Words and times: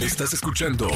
Estás 0.00 0.34
escuchando 0.34 0.88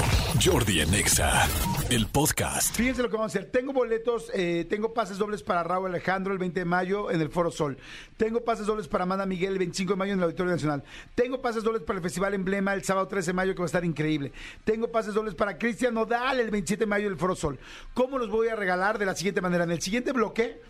Jordi 0.44 0.80
Anexa, 0.80 1.46
el 1.90 2.08
podcast. 2.08 2.74
Fíjense 2.74 3.02
lo 3.02 3.08
que 3.08 3.16
vamos 3.16 3.34
a 3.34 3.38
hacer. 3.38 3.52
Tengo 3.52 3.72
boletos, 3.72 4.32
eh, 4.34 4.66
tengo 4.68 4.92
pases 4.92 5.16
dobles 5.16 5.44
para 5.44 5.62
Raúl 5.62 5.90
Alejandro 5.90 6.32
el 6.32 6.40
20 6.40 6.58
de 6.58 6.64
mayo 6.64 7.10
en 7.12 7.20
el 7.20 7.30
Foro 7.30 7.52
Sol. 7.52 7.78
Tengo 8.16 8.44
pases 8.44 8.66
dobles 8.66 8.88
para 8.88 9.04
Amanda 9.04 9.26
Miguel 9.26 9.52
el 9.52 9.58
25 9.60 9.92
de 9.92 9.96
mayo 9.96 10.12
en 10.12 10.18
el 10.18 10.24
Auditorio 10.24 10.50
Nacional. 10.50 10.82
Tengo 11.14 11.40
pases 11.40 11.62
dobles 11.62 11.82
para 11.84 11.98
el 11.98 12.02
Festival 12.02 12.34
Emblema 12.34 12.74
el 12.74 12.82
sábado 12.82 13.06
13 13.06 13.28
de 13.28 13.32
mayo 13.34 13.54
que 13.54 13.60
va 13.60 13.66
a 13.66 13.66
estar 13.66 13.84
increíble. 13.84 14.32
Tengo 14.64 14.90
pases 14.90 15.14
dobles 15.14 15.36
para 15.36 15.56
Cristian 15.56 15.94
Nodal 15.94 16.40
el 16.40 16.50
27 16.50 16.80
de 16.80 16.86
mayo 16.86 17.06
en 17.06 17.12
el 17.12 17.18
Foro 17.18 17.36
Sol. 17.36 17.60
¿Cómo 17.94 18.18
los 18.18 18.28
voy 18.28 18.48
a 18.48 18.56
regalar? 18.56 18.98
De 18.98 19.06
la 19.06 19.14
siguiente 19.14 19.40
manera. 19.40 19.62
En 19.62 19.70
el 19.70 19.80
siguiente 19.80 20.10
bloque 20.12 20.60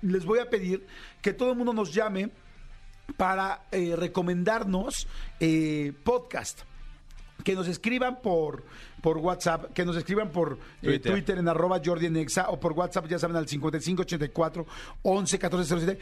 les 0.00 0.24
voy 0.24 0.38
a 0.38 0.48
pedir 0.48 0.86
que 1.20 1.34
todo 1.34 1.50
el 1.50 1.56
mundo 1.56 1.74
nos 1.74 1.92
llame 1.92 2.30
para 3.18 3.64
eh, 3.70 3.96
recomendarnos 3.96 5.06
eh, 5.40 5.92
podcast 6.04 6.62
que 7.42 7.54
nos 7.54 7.68
escriban 7.68 8.20
por, 8.22 8.64
por 9.02 9.18
WhatsApp, 9.18 9.72
que 9.72 9.84
nos 9.84 9.96
escriban 9.96 10.30
por 10.30 10.54
eh, 10.54 10.58
Twitter. 10.82 11.12
Twitter. 11.12 11.38
en 11.38 11.48
arroba 11.48 11.80
Jordi 11.84 12.06
en 12.06 12.16
Exa, 12.16 12.50
o 12.50 12.60
por 12.60 12.72
WhatsApp, 12.72 13.06
ya 13.08 13.18
saben, 13.18 13.36
al 13.36 13.48
5584 13.48 14.66
11 15.02 15.38
14 15.38 15.80
07. 15.80 15.98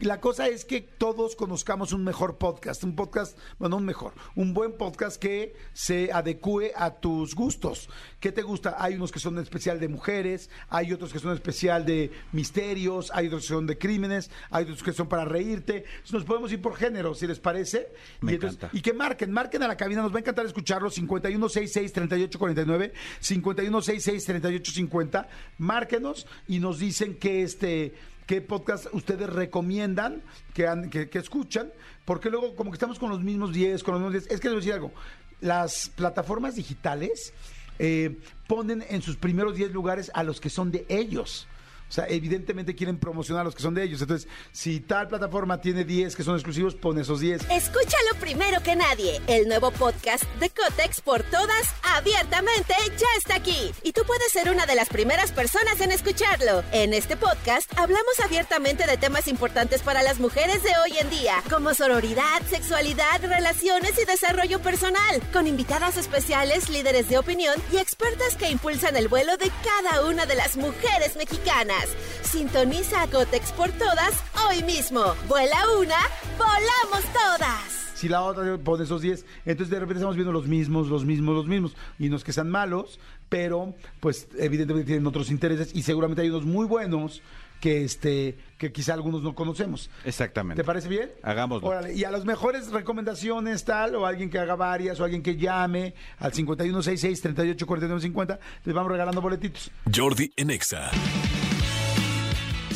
La 0.00 0.18
cosa 0.18 0.48
es 0.48 0.64
que 0.64 0.80
todos 0.80 1.36
conozcamos 1.36 1.92
un 1.92 2.02
mejor 2.04 2.38
podcast, 2.38 2.82
un 2.84 2.96
podcast, 2.96 3.36
bueno, 3.58 3.76
un 3.76 3.84
mejor, 3.84 4.14
un 4.34 4.54
buen 4.54 4.72
podcast 4.72 5.20
que 5.20 5.54
se 5.74 6.10
adecue 6.10 6.72
a 6.74 6.94
tus 7.00 7.34
gustos. 7.34 7.90
¿Qué 8.18 8.32
te 8.32 8.40
gusta? 8.40 8.76
Hay 8.78 8.94
unos 8.94 9.12
que 9.12 9.18
son 9.18 9.38
especial 9.38 9.78
de 9.78 9.88
mujeres, 9.88 10.48
hay 10.70 10.94
otros 10.94 11.12
que 11.12 11.18
son 11.18 11.34
especial 11.34 11.84
de 11.84 12.10
misterios, 12.32 13.10
hay 13.14 13.26
otros 13.26 13.42
que 13.42 13.48
son 13.48 13.66
de 13.66 13.76
crímenes, 13.76 14.30
hay 14.50 14.62
otros 14.64 14.82
que 14.82 14.94
son 14.94 15.06
para 15.06 15.26
reírte. 15.26 15.84
Nos 16.10 16.24
podemos 16.24 16.50
ir 16.50 16.62
por 16.62 16.76
género, 16.76 17.14
si 17.14 17.26
les 17.26 17.38
parece. 17.38 17.92
Me 18.22 18.32
y, 18.32 18.36
entonces- 18.36 18.56
encanta. 18.58 18.74
y 18.78 18.80
que 18.80 18.94
marquen, 18.94 19.30
marquen 19.32 19.62
a 19.64 19.68
la 19.68 19.76
cabina, 19.76 20.00
nos 20.00 20.14
va 20.14 20.16
a 20.16 20.20
encantar 20.20 20.46
escucharlos, 20.46 20.96
5166-3849, 20.98 22.92
5166-3850, 23.20 25.26
márquenos 25.58 26.26
y 26.48 26.58
nos 26.58 26.78
dicen 26.78 27.16
que 27.18 27.42
este 27.42 27.92
qué 28.30 28.40
podcast 28.40 28.86
ustedes 28.92 29.28
recomiendan 29.28 30.22
que, 30.54 30.68
han- 30.68 30.88
que, 30.88 31.10
que 31.10 31.18
escuchan, 31.18 31.72
porque 32.04 32.30
luego 32.30 32.54
como 32.54 32.70
que 32.70 32.76
estamos 32.76 32.96
con 33.00 33.10
los 33.10 33.20
mismos 33.24 33.52
10, 33.52 33.82
con 33.82 33.94
los 33.94 34.00
mismos 34.02 34.12
10, 34.22 34.32
es 34.34 34.40
que 34.40 34.48
les 34.48 34.52
voy 34.54 34.58
a 34.58 34.60
decir 34.60 34.72
algo, 34.74 34.92
las 35.40 35.88
plataformas 35.96 36.54
digitales 36.54 37.34
eh, 37.80 38.18
ponen 38.46 38.84
en 38.88 39.02
sus 39.02 39.16
primeros 39.16 39.56
10 39.56 39.72
lugares 39.72 40.12
a 40.14 40.22
los 40.22 40.40
que 40.40 40.48
son 40.48 40.70
de 40.70 40.86
ellos. 40.88 41.48
O 41.90 41.92
sea, 41.92 42.06
evidentemente 42.08 42.76
quieren 42.76 42.98
promocionar 42.98 43.44
los 43.44 43.56
que 43.56 43.62
son 43.62 43.74
de 43.74 43.82
ellos. 43.82 44.00
Entonces, 44.00 44.28
si 44.52 44.78
tal 44.78 45.08
plataforma 45.08 45.60
tiene 45.60 45.84
10 45.84 46.14
que 46.14 46.22
son 46.22 46.36
exclusivos, 46.36 46.76
pone 46.76 47.00
esos 47.00 47.18
10. 47.18 47.50
Escúchalo 47.50 48.14
primero 48.20 48.62
que 48.62 48.76
nadie. 48.76 49.20
El 49.26 49.48
nuevo 49.48 49.72
podcast 49.72 50.22
de 50.38 50.50
Cotex 50.50 51.00
por 51.00 51.24
todas, 51.24 51.74
abiertamente, 51.96 52.74
ya 52.96 53.08
está 53.18 53.34
aquí. 53.34 53.72
Y 53.82 53.90
tú 53.92 54.02
puedes 54.06 54.30
ser 54.30 54.50
una 54.50 54.66
de 54.66 54.76
las 54.76 54.88
primeras 54.88 55.32
personas 55.32 55.80
en 55.80 55.90
escucharlo. 55.90 56.62
En 56.70 56.94
este 56.94 57.16
podcast 57.16 57.68
hablamos 57.76 58.20
abiertamente 58.24 58.86
de 58.86 58.96
temas 58.96 59.26
importantes 59.26 59.82
para 59.82 60.04
las 60.04 60.20
mujeres 60.20 60.62
de 60.62 60.70
hoy 60.84 60.96
en 60.96 61.10
día, 61.10 61.42
como 61.50 61.74
sororidad, 61.74 62.40
sexualidad, 62.48 63.20
relaciones 63.22 63.98
y 64.00 64.04
desarrollo 64.04 64.60
personal, 64.60 65.20
con 65.32 65.48
invitadas 65.48 65.96
especiales, 65.96 66.68
líderes 66.68 67.08
de 67.08 67.18
opinión 67.18 67.60
y 67.72 67.78
expertas 67.78 68.36
que 68.36 68.48
impulsan 68.48 68.94
el 68.96 69.08
vuelo 69.08 69.36
de 69.36 69.50
cada 69.64 70.06
una 70.06 70.24
de 70.26 70.36
las 70.36 70.56
mujeres 70.56 71.16
mexicanas. 71.16 71.79
Sintoniza 72.22 73.02
a 73.02 73.06
Cotex 73.06 73.52
por 73.52 73.70
todas 73.72 74.24
hoy 74.48 74.62
mismo. 74.62 75.14
Vuela 75.28 75.58
una, 75.78 75.98
volamos 76.38 77.04
todas. 77.12 77.92
Si 77.94 78.08
la 78.08 78.22
otra 78.22 78.56
pone 78.56 78.84
esos 78.84 79.02
10, 79.02 79.26
entonces 79.44 79.70
de 79.70 79.78
repente 79.78 79.98
estamos 79.98 80.16
viendo 80.16 80.32
los 80.32 80.46
mismos, 80.46 80.88
los 80.88 81.04
mismos, 81.04 81.34
los 81.34 81.46
mismos. 81.46 81.76
Y 81.98 82.08
no 82.08 82.16
es 82.16 82.24
que 82.24 82.32
sean 82.32 82.48
malos, 82.48 82.98
pero 83.28 83.74
pues 84.00 84.26
evidentemente 84.38 84.86
tienen 84.86 85.06
otros 85.06 85.30
intereses 85.30 85.70
y 85.74 85.82
seguramente 85.82 86.22
hay 86.22 86.30
unos 86.30 86.46
muy 86.46 86.66
buenos 86.66 87.20
que 87.60 87.84
este 87.84 88.38
que 88.58 88.72
quizá 88.72 88.94
algunos 88.94 89.22
no 89.22 89.34
conocemos. 89.34 89.90
Exactamente. 90.04 90.62
¿Te 90.62 90.66
parece 90.66 90.88
bien? 90.88 91.10
Hagámoslo. 91.22 91.68
Órale, 91.68 91.92
y 91.94 92.04
a 92.04 92.10
las 92.10 92.24
mejores 92.24 92.70
recomendaciones 92.70 93.64
tal, 93.64 93.94
o 93.94 94.06
alguien 94.06 94.30
que 94.30 94.38
haga 94.38 94.56
varias, 94.56 94.98
o 94.98 95.04
alguien 95.04 95.22
que 95.22 95.36
llame 95.36 95.94
al 96.18 96.32
5166-384950, 96.32 98.38
les 98.64 98.74
vamos 98.74 98.90
regalando 98.90 99.20
boletitos. 99.20 99.70
Jordi 99.94 100.32
Anexa. 100.40 100.90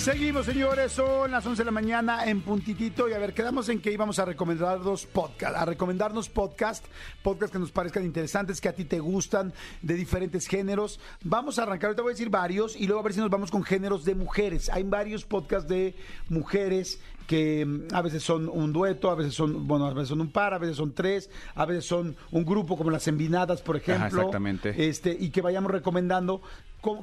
Seguimos, 0.05 0.45
señores, 0.45 0.93
son 0.93 1.31
las 1.31 1.47
11 1.47 1.63
de 1.63 1.65
la 1.65 1.71
mañana 1.71 2.27
en 2.27 2.43
puntitito 2.43 3.09
y 3.09 3.15
a 3.15 3.19
ver, 3.19 3.33
quedamos 3.33 3.71
en 3.71 3.81
que 3.81 3.91
íbamos 3.91 4.19
a 4.19 4.27
recomendarnos 4.27 5.07
podcast, 5.07 5.57
a 5.57 5.65
recomendarnos 5.65 6.29
podcast, 6.29 6.85
podcast 7.23 7.51
que 7.51 7.59
nos 7.59 7.73
parezcan 7.73 8.05
interesantes, 8.05 8.61
que 8.61 8.69
a 8.69 8.75
ti 8.75 8.85
te 8.85 9.01
gustan, 9.01 9.55
de 9.81 9.95
diferentes 9.95 10.47
géneros. 10.47 11.01
Vamos 11.23 11.59
a 11.59 11.63
arrancar, 11.63 11.87
ahorita 11.89 12.03
voy 12.03 12.11
a 12.11 12.17
decir 12.17 12.29
varios 12.29 12.77
y 12.77 12.87
luego 12.87 13.01
a 13.01 13.03
ver 13.03 13.15
si 13.15 13.21
nos 13.21 13.31
vamos 13.31 13.51
con 13.51 13.63
géneros 13.63 14.05
de 14.05 14.15
mujeres. 14.15 14.69
Hay 14.69 14.83
varios 14.83 15.25
podcasts 15.25 15.71
de 15.71 15.95
mujeres 16.29 17.01
que 17.27 17.65
mm, 17.65 17.95
a 17.95 18.03
veces 18.03 18.23
son 18.23 18.51
un 18.51 18.75
dueto, 18.75 19.11
a 19.11 19.15
veces 19.15 19.33
son, 19.33 19.67
bueno, 19.67 19.87
a 19.87 19.95
veces 19.95 20.11
son 20.11 20.21
un 20.21 20.31
par, 20.31 20.53
a 20.53 20.59
veces 20.59 20.77
son 20.77 20.93
tres, 20.93 21.31
a 21.55 21.65
veces 21.65 21.87
son 21.87 22.15
un 22.31 22.45
grupo 22.45 22.77
como 22.77 22.91
las 22.91 23.09
Envinadas, 23.09 23.63
por 23.63 23.77
ejemplo. 23.77 24.21
exactamente. 24.21 24.87
Este, 24.87 25.17
y 25.19 25.31
que 25.31 25.41
vayamos 25.41 25.71
recomendando 25.71 26.43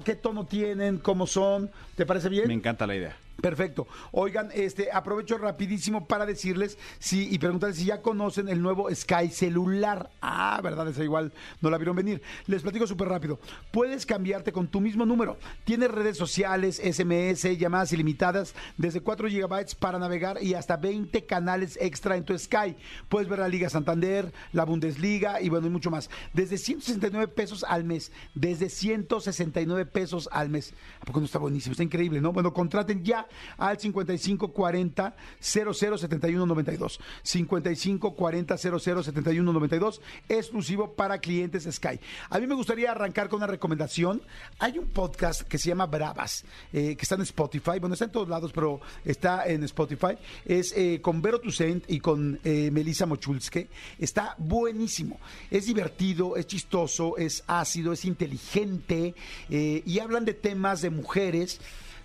qué 0.03 0.15
tono 0.15 0.45
tienen, 0.45 0.97
cómo 0.97 1.27
son. 1.27 1.71
¿Te 1.95 2.05
parece 2.05 2.29
bien? 2.29 2.47
Me 2.47 2.53
encanta 2.53 2.87
la 2.87 2.95
idea. 2.95 3.15
Perfecto. 3.41 3.87
Oigan, 4.11 4.49
este 4.53 4.91
aprovecho 4.91 5.37
rapidísimo 5.37 6.05
para 6.05 6.25
decirles 6.25 6.77
si 6.99 7.27
y 7.33 7.39
preguntarles 7.39 7.77
si 7.77 7.85
ya 7.85 8.01
conocen 8.01 8.49
el 8.49 8.61
nuevo 8.61 8.93
Sky 8.93 9.29
celular. 9.29 10.11
Ah, 10.21 10.59
verdad, 10.63 10.87
esa 10.87 11.03
igual 11.03 11.33
no 11.59 11.69
la 11.69 11.77
vieron 11.77 11.95
venir. 11.95 12.21
Les 12.45 12.61
platico 12.61 12.85
súper 12.85 13.07
rápido. 13.07 13.39
Puedes 13.71 14.05
cambiarte 14.05 14.51
con 14.51 14.67
tu 14.67 14.79
mismo 14.79 15.05
número. 15.05 15.37
Tienes 15.63 15.89
redes 15.89 16.17
sociales, 16.17 16.79
SMS, 16.83 17.57
llamadas 17.57 17.93
ilimitadas, 17.93 18.53
desde 18.77 19.01
4 19.01 19.27
gigabytes 19.27 19.73
para 19.73 19.97
navegar 19.97 20.41
y 20.41 20.53
hasta 20.53 20.77
20 20.77 21.25
canales 21.25 21.77
extra 21.81 22.17
en 22.17 22.25
tu 22.25 22.37
Sky. 22.37 22.75
Puedes 23.09 23.27
ver 23.27 23.39
la 23.39 23.47
Liga 23.47 23.69
Santander, 23.69 24.31
la 24.53 24.65
Bundesliga 24.65 25.41
y 25.41 25.49
bueno, 25.49 25.67
y 25.67 25.71
mucho 25.71 25.89
más. 25.89 26.09
Desde 26.33 26.57
169 26.57 27.27
pesos 27.27 27.65
al 27.67 27.85
mes. 27.85 28.11
Desde 28.35 28.69
169 28.69 29.85
pesos 29.87 30.29
al 30.31 30.49
mes. 30.49 30.73
¿A 31.01 31.05
poco 31.05 31.19
no 31.19 31.25
está 31.25 31.39
buenísimo? 31.39 31.71
Está 31.71 31.83
increíble, 31.83 32.21
¿no? 32.21 32.33
Bueno, 32.33 32.53
contraten 32.53 33.03
ya 33.03 33.27
al 33.57 33.79
5540 33.79 35.15
007192. 35.39 36.99
5540 37.23 38.57
007192, 38.57 40.01
exclusivo 40.29 40.93
para 40.93 41.19
clientes 41.19 41.67
Sky. 41.71 41.99
A 42.29 42.39
mí 42.39 42.47
me 42.47 42.55
gustaría 42.55 42.91
arrancar 42.91 43.29
con 43.29 43.37
una 43.37 43.47
recomendación. 43.47 44.21
Hay 44.59 44.77
un 44.77 44.87
podcast 44.87 45.41
que 45.41 45.57
se 45.57 45.69
llama 45.69 45.85
Bravas, 45.85 46.45
eh, 46.73 46.95
que 46.95 47.01
está 47.03 47.15
en 47.15 47.21
Spotify. 47.21 47.79
Bueno, 47.79 47.93
está 47.93 48.05
en 48.05 48.11
todos 48.11 48.29
lados, 48.29 48.51
pero 48.53 48.81
está 49.05 49.45
en 49.45 49.63
Spotify. 49.63 50.17
Es 50.45 50.73
eh, 50.75 50.99
con 51.01 51.21
Vero 51.21 51.39
Tucent 51.39 51.85
y 51.87 51.99
con 51.99 52.39
eh, 52.43 52.69
Melissa 52.71 53.05
Mochulske. 53.05 53.69
Está 53.99 54.35
buenísimo. 54.37 55.19
Es 55.49 55.65
divertido, 55.65 56.35
es 56.35 56.47
chistoso, 56.47 57.17
es 57.17 57.43
ácido, 57.47 57.93
es 57.93 58.05
inteligente 58.05 59.15
eh, 59.49 59.83
y 59.85 59.99
hablan 59.99 60.25
de 60.25 60.33
temas 60.33 60.81
de 60.81 60.89
mujeres 60.89 61.59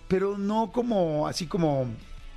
pero 0.07 0.37
no 0.37 0.71
como 0.71 1.27
así 1.27 1.47
como 1.47 1.87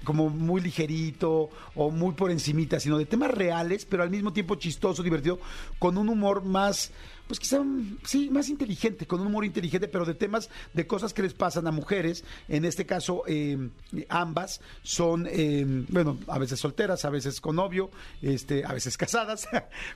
como 0.04 0.30
muy 0.30 0.60
ligerito 0.62 1.50
o 1.74 1.90
muy 1.90 2.14
por 2.14 2.30
encimita, 2.30 2.80
sino 2.80 2.96
de 2.96 3.04
temas 3.04 3.30
reales, 3.30 3.84
pero 3.84 4.02
al 4.02 4.10
mismo 4.10 4.32
tiempo 4.32 4.54
chistoso, 4.54 5.02
divertido, 5.02 5.38
con 5.78 5.98
un 5.98 6.08
humor 6.08 6.42
más 6.42 6.90
pues 7.30 7.38
quizá, 7.38 7.60
mm, 7.60 7.98
sí, 8.02 8.28
más 8.28 8.48
inteligente, 8.48 9.06
con 9.06 9.20
un 9.20 9.28
humor 9.28 9.44
inteligente, 9.44 9.86
pero 9.86 10.04
de 10.04 10.14
temas, 10.14 10.50
de 10.74 10.84
cosas 10.88 11.14
que 11.14 11.22
les 11.22 11.32
pasan 11.32 11.64
a 11.68 11.70
mujeres. 11.70 12.24
En 12.48 12.64
este 12.64 12.86
caso, 12.86 13.22
eh, 13.28 13.70
ambas 14.08 14.60
son, 14.82 15.28
eh, 15.30 15.64
bueno, 15.90 16.18
a 16.26 16.40
veces 16.40 16.58
solteras, 16.58 17.04
a 17.04 17.10
veces 17.10 17.40
con 17.40 17.54
novio, 17.54 17.88
este, 18.20 18.64
a 18.64 18.72
veces 18.72 18.96
casadas, 18.98 19.46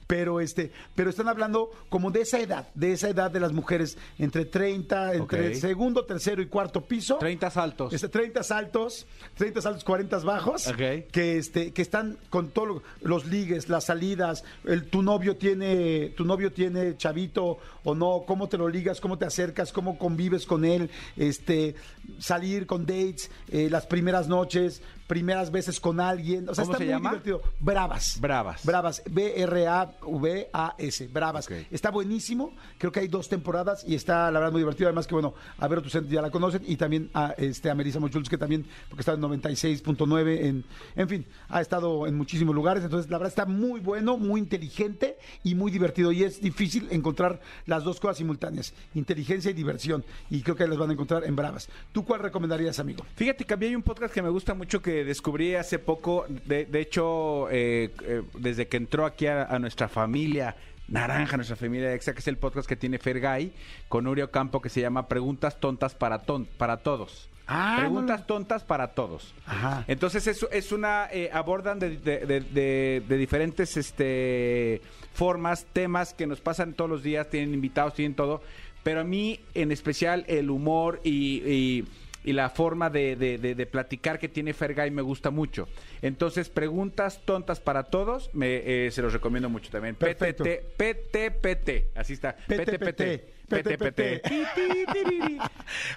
pero 0.07 0.41
este, 0.41 0.71
pero 0.95 1.11
están 1.11 1.27
hablando 1.27 1.73
como 1.89 2.13
de 2.13 2.21
esa 2.21 2.39
edad, 2.39 2.69
de 2.75 2.93
esa 2.93 3.09
edad 3.09 3.33
de 3.33 3.41
las 3.41 3.53
mujeres 3.53 3.99
entre 4.21 4.45
30, 4.45 5.15
entre 5.15 5.49
Ok. 5.49 5.55
segundo, 5.55 6.05
tercero 6.05 6.41
y 6.41 6.47
cuarto 6.47 6.83
piso. 6.85 7.17
30 7.17 7.51
saltos. 7.51 7.93
Este, 7.93 8.09
30 8.09 8.45
saltos, 8.45 9.09
30 9.37 9.61
saltos, 9.61 9.83
40 9.83 10.19
bajos, 10.21 10.73
que 11.11 11.37
este, 11.37 11.73
que 11.73 11.83
están 11.83 12.17
con 12.31 12.51
todos 12.51 12.81
los 13.03 13.27
ligues, 13.27 13.69
las 13.69 13.87
salidas, 13.87 14.45
el, 14.63 14.85
tu 14.85 15.03
novio 15.03 15.35
tiene, 15.35 16.11
tu 16.11 16.25
novio 16.25 16.53
tiene 16.53 16.97
chavito 16.97 17.24
o 17.85 17.95
no, 17.95 18.25
cómo 18.27 18.49
te 18.49 18.59
lo 18.59 18.69
ligas, 18.69 19.01
cómo 19.01 19.19
te 19.19 19.25
acercas, 19.25 19.73
cómo 19.73 19.99
convives 19.99 20.47
con 20.47 20.65
él, 20.65 20.91
este, 21.17 21.75
salir 22.19 22.67
con 22.67 22.87
dates, 22.87 23.31
eh, 23.49 23.69
las 23.71 23.87
primeras 23.87 24.29
noches, 24.29 24.83
primeras 25.07 25.51
veces 25.51 25.81
con 25.81 26.01
alguien, 26.01 26.49
o 26.49 26.55
sea, 26.55 26.65
¿Cómo 26.65 26.73
está 26.75 26.79
se 26.79 26.85
muy 26.85 26.93
llama? 26.95 27.11
divertido. 27.11 27.43
Bravas. 27.61 28.19
Bravas. 28.21 28.65
Bravas, 28.65 29.03
B-R-A-V-A-S, 29.11 31.09
Bravas. 31.09 31.47
Ok. 31.47 31.53
Está 31.71 31.91
buenísimo, 31.91 32.53
creo 32.79 32.93
que 32.93 33.01
hay 33.01 33.09
dos 33.09 33.29
temporadas 33.29 33.85
y 33.87 33.95
está 33.95 34.31
la 34.31 34.39
verdad 34.39 34.53
muy 34.53 34.61
divertido. 34.61 34.89
Además 34.89 35.07
que 35.07 35.15
bueno, 35.15 35.35
a 35.59 35.69
ver, 35.69 35.83
Tucent 35.83 36.09
ya 36.09 36.23
la 36.23 36.31
conocen 36.31 36.63
y 36.67 36.77
también 36.77 37.11
a, 37.15 37.35
este, 37.37 37.71
a 37.71 37.75
Melissa 37.75 38.01
Mochulz, 38.01 38.29
que 38.29 38.39
también, 38.39 38.67
porque 38.89 39.03
está 39.03 39.13
en 39.13 39.21
96.9, 39.21 40.45
en, 40.45 40.65
en 40.97 41.09
fin, 41.09 41.27
ha 41.49 41.61
estado 41.61 42.07
en 42.07 42.17
muchísimos 42.17 42.55
lugares. 42.55 42.85
Entonces, 42.85 43.11
la 43.11 43.19
verdad 43.19 43.31
está 43.31 43.47
muy 43.47 43.81
bueno, 43.81 44.17
muy 44.17 44.41
inteligente 44.41 45.19
y 45.43 45.55
muy 45.55 45.71
divertido. 45.71 46.13
Y 46.13 46.25
es 46.25 46.41
difícil 46.41 46.89
encontrar 46.91 47.41
las 47.67 47.85
dos 47.85 48.01
cosas 48.01 48.19
simultáneas, 48.19 48.73
inteligencia 48.95 49.51
y 49.51 49.55
diversión. 49.55 50.05
Y 50.31 50.43
creo 50.43 50.57
que 50.57 50.67
las 50.67 50.79
van 50.79 50.91
a 50.91 50.93
encontrar 50.95 51.25
en 51.25 51.37
Bravas. 51.37 51.69
¿Tú 51.93 52.05
cuál 52.05 52.21
recomendarías, 52.21 52.79
amigo? 52.79 53.05
Fíjate 53.17 53.45
que 53.45 53.55
a 53.55 53.57
mí 53.57 53.67
hay 53.67 53.77
un 53.77 53.83
podcast 53.83 54.13
que 54.15 54.23
me 54.23 54.29
gusta 54.31 54.55
mucho 54.55 54.81
que 54.81 54.94
descubrí 55.03 55.57
hace 55.57 55.81
poco. 55.81 56.27
De, 56.29 56.67
de 56.67 56.81
hecho, 56.81 57.49
eh, 57.51 57.91
eh, 58.05 58.23
desde 58.39 58.69
que 58.69 58.77
entró 58.77 59.07
aquí 59.07 59.27
a, 59.27 59.45
a 59.45 59.59
nuestra 59.59 59.89
familia 59.89 60.55
naranja, 60.87 61.37
nuestra 61.37 61.57
familia 61.57 61.95
exa, 61.95 62.13
que 62.13 62.19
es 62.21 62.29
el 62.29 62.37
podcast 62.37 62.69
que 62.69 62.77
tiene 62.77 62.99
Fergay 62.99 63.53
con 63.89 64.07
Uriel 64.07 64.31
Campo 64.31 64.61
que 64.61 64.69
se 64.69 64.83
llama 64.83 65.09
Preguntas 65.09 65.59
tontas 65.59 65.95
para, 65.95 66.23
ton- 66.23 66.47
para 66.59 66.77
todos. 66.77 67.31
Ah, 67.47 67.77
Preguntas 67.81 68.21
no. 68.21 68.27
tontas 68.27 68.65
para 68.65 68.89
todos. 68.95 69.35
Ajá. 69.47 69.85
Entonces 69.89 70.27
es, 70.27 70.47
es 70.51 70.73
una 70.73 71.09
eh, 71.11 71.31
abordan 71.33 71.79
de, 71.79 71.97
de- 71.97 72.27
de- 72.27 72.41
de- 72.41 73.03
de 73.07 73.17
diferentes 73.19 73.77
este 73.79 74.81
formas, 75.13 75.67
temas 75.73 76.13
que 76.15 76.27
nos 76.27 76.41
pasan 76.41 76.75
todos 76.75 76.91
los 76.91 77.03
días, 77.03 77.29
tienen 77.31 77.53
invitados, 77.55 77.95
tienen 77.95 78.15
todo, 78.15 78.43
pero 78.83 79.01
a 79.01 79.05
mí 79.05 79.41
en 79.55 79.73
especial 79.73 80.25
el 80.29 80.51
humor 80.51 81.01
y, 81.05 81.43
y- 81.47 81.85
y 82.25 82.33
la 82.33 82.49
forma 82.51 82.91
de, 82.91 83.17
de- 83.17 83.39
de- 83.39 83.55
de 83.55 83.67
platicar 83.67 84.19
que 84.19 84.29
tiene 84.29 84.53
Fergay 84.55 84.91
me 84.91 85.03
gusta 85.03 85.31
mucho. 85.31 85.69
Entonces, 86.05 86.51
preguntas 86.51 87.23
tontas 87.25 87.61
para 87.61 87.85
todos, 87.85 88.29
me, 88.35 88.87
eh, 88.87 88.91
se 88.91 89.01
los 89.01 89.13
recomiendo 89.13 89.49
mucho 89.49 89.71
también. 89.71 89.95
Perfecto. 89.95 90.45
PTT, 90.45 90.77
PTPT, 90.77 91.97
así 91.99 92.13
está. 92.13 92.37
PTPT. 92.37 93.33
PTPT. 93.49 94.23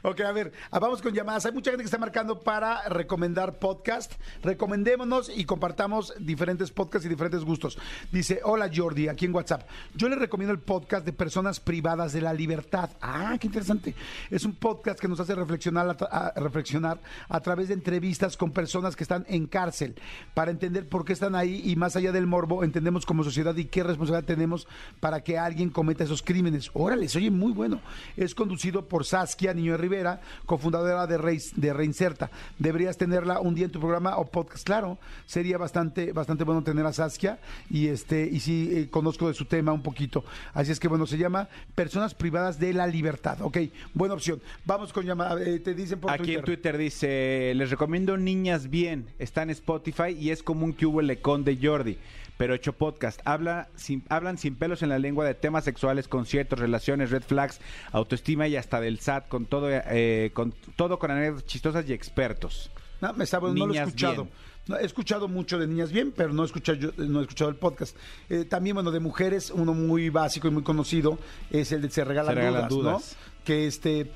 Ok, 0.04 0.20
a 0.22 0.32
ver, 0.32 0.52
ah, 0.72 0.80
vamos 0.80 1.02
con 1.02 1.14
llamadas. 1.14 1.46
Hay 1.46 1.52
mucha 1.54 1.72
gente 1.72 1.84
que 1.84 1.88
está 1.88 1.98
marcando 1.98 2.42
para 2.42 2.88
recomendar 2.90 3.58
podcast. 3.58 4.14
Recomendémonos 4.44 5.32
y 5.34 5.46
compartamos 5.46 6.14
diferentes 6.20 6.72
podcasts 6.72 7.06
y 7.06 7.10
diferentes 7.10 7.44
gustos. 7.46 7.78
Dice, 8.12 8.42
hola 8.44 8.70
Jordi, 8.74 9.08
aquí 9.08 9.26
en 9.26 9.34
WhatsApp. 9.34 9.68
Yo 9.96 10.10
le 10.10 10.16
recomiendo 10.18 10.52
el 10.54 10.60
podcast 10.60 11.06
de 11.06 11.14
Personas 11.14 11.60
Privadas 11.60 12.14
de 12.14 12.22
la 12.22 12.34
Libertad. 12.34 12.90
Ah, 13.02 13.38
qué 13.40 13.48
interesante. 13.48 13.96
Es 14.30 14.44
un 14.44 14.54
podcast 14.56 15.00
que 15.00 15.08
nos 15.08 15.20
hace 15.20 15.34
reflexionar 15.36 15.90
a, 15.90 15.98
tra- 15.98 16.10
a- 16.12 16.34
reflexionar 16.40 17.00
a 17.30 17.40
través 17.40 17.70
de 17.70 17.76
entrevistas 17.76 18.36
con 18.38 18.52
personas 18.52 18.96
que 18.96 19.04
están 19.04 19.26
en 19.30 19.48
cárcel 19.48 19.96
para 20.34 20.52
entender 20.52 20.88
por 20.88 21.06
qué 21.06 21.14
están 21.14 21.36
ahí 21.36 21.62
y 21.66 21.76
más 21.76 21.96
allá 21.96 22.12
del 22.12 22.28
morbo, 22.28 22.64
entendemos 22.64 23.06
como 23.06 23.24
sociedad 23.24 23.56
y 23.56 23.66
qué 23.66 23.84
responsabilidad 23.84 24.28
tenemos 24.28 24.68
para 25.00 25.22
que 25.24 25.38
alguien 25.38 25.70
cometa 25.70 26.04
esos 26.04 26.22
crímenes. 26.22 26.70
Órale, 26.74 27.08
oye 27.16 27.32
muy 27.32 27.54
bueno. 27.54 27.82
Es 28.16 28.36
conducido 28.36 28.86
por 28.88 29.06
Saskia 29.06 29.54
Niño 29.54 29.74
de 29.74 29.78
Rivera, 29.78 30.22
cofundadora 30.46 31.08
de, 31.08 31.42
de 31.56 31.74
Reinserta. 31.74 32.30
Deberías 32.60 32.98
tenerla 32.98 33.40
un 33.40 33.56
día 33.56 33.66
en 33.66 33.72
tu 33.72 33.80
programa 33.80 34.18
o 34.18 34.26
podcast, 34.26 34.66
claro. 34.66 34.98
Sería 35.26 35.58
bastante, 35.58 36.12
bastante 36.12 36.44
bueno 36.44 36.64
tener 36.64 36.86
a 36.86 36.94
Saskia 36.94 37.40
y 37.70 37.88
este 37.88 38.28
y 38.28 38.40
sí 38.40 38.70
eh, 38.72 38.88
conozco 38.90 39.28
de 39.28 39.34
su 39.34 39.46
tema 39.46 39.74
un 39.74 39.82
poquito. 39.82 40.24
Así 40.54 40.72
es 40.72 40.80
que 40.80 40.88
bueno, 40.88 41.08
se 41.08 41.18
llama 41.18 41.48
Personas 41.76 42.14
Privadas 42.14 42.60
de 42.60 42.74
la 42.74 42.88
Libertad. 42.88 43.42
Ok, 43.42 43.58
buena 43.94 44.14
opción. 44.14 44.42
Vamos 44.66 44.94
con 44.94 45.06
llamada. 45.06 45.42
eh, 45.42 45.60
te 45.60 45.74
dicen 45.74 46.00
por 46.00 46.12
Aquí 46.12 46.36
en 46.36 46.44
Twitter 46.44 46.78
dice, 46.78 47.54
les 47.56 47.70
recomiendo 47.70 48.18
Niñas 48.18 48.70
Bien, 48.70 49.08
está 49.20 49.44
en 49.44 49.50
Spotify 49.52 49.87
y 50.20 50.32
es 50.32 50.44
como 50.44 50.66
un 50.66 50.74
que 50.74 50.86
hubo 50.86 51.02
lecón 51.02 51.44
de 51.44 51.58
Jordi, 51.62 51.98
pero 52.38 52.54
hecho 52.54 52.74
podcast. 52.74 53.20
Habla 53.26 53.70
sin, 53.76 54.04
hablan 54.10 54.38
sin 54.38 54.56
pelos 54.56 54.82
en 54.84 54.90
la 54.90 55.00
lengua 55.00 55.26
de 55.26 55.34
temas 55.34 55.64
sexuales, 55.64 56.08
conciertos, 56.08 56.60
relaciones, 56.60 57.12
red 57.12 57.24
flags, 57.24 57.60
autoestima 57.92 58.48
y 58.48 58.56
hasta 58.56 58.80
del 58.82 59.00
SAT, 59.00 59.28
con 59.28 59.46
todo, 59.46 59.70
eh, 59.72 60.32
con 60.34 60.54
todo 60.76 61.00
con 61.00 61.12
anécdotas 61.12 61.46
chistosas 61.46 61.88
y 61.90 61.94
expertos. 61.94 62.70
No, 63.02 63.14
me 63.14 63.26
bueno, 63.40 63.56
no 63.56 63.68
lo 63.68 63.74
he 63.74 63.78
escuchado. 63.78 64.24
Bien. 64.24 64.36
No, 64.68 64.78
he 64.78 64.86
escuchado 64.86 65.30
mucho 65.30 65.58
de 65.58 65.66
Niñas 65.66 65.94
Bien, 65.94 66.12
pero 66.16 66.34
no 66.34 66.44
he 66.44 66.46
escuchado, 66.46 66.78
yo- 66.78 66.92
no 66.98 67.20
he 67.20 67.22
escuchado 67.22 67.50
el 67.50 67.56
podcast. 67.56 67.96
Eh, 68.30 68.44
también, 68.44 68.74
bueno, 68.74 68.92
de 68.92 69.00
mujeres, 69.00 69.50
uno 69.50 69.74
muy 69.74 70.10
básico 70.10 70.50
y 70.50 70.52
muy 70.52 70.64
conocido 70.64 71.18
es 71.50 71.72
el 71.72 71.82
de 71.84 71.90
Se 71.90 72.04
Regalan, 72.04 72.34
Se 72.34 72.40
Regalan 72.42 72.68
dudas, 72.68 72.84
Dudas. 72.84 73.18
¿no? 73.40 73.44
Que 73.46 73.68
este... 73.68 74.12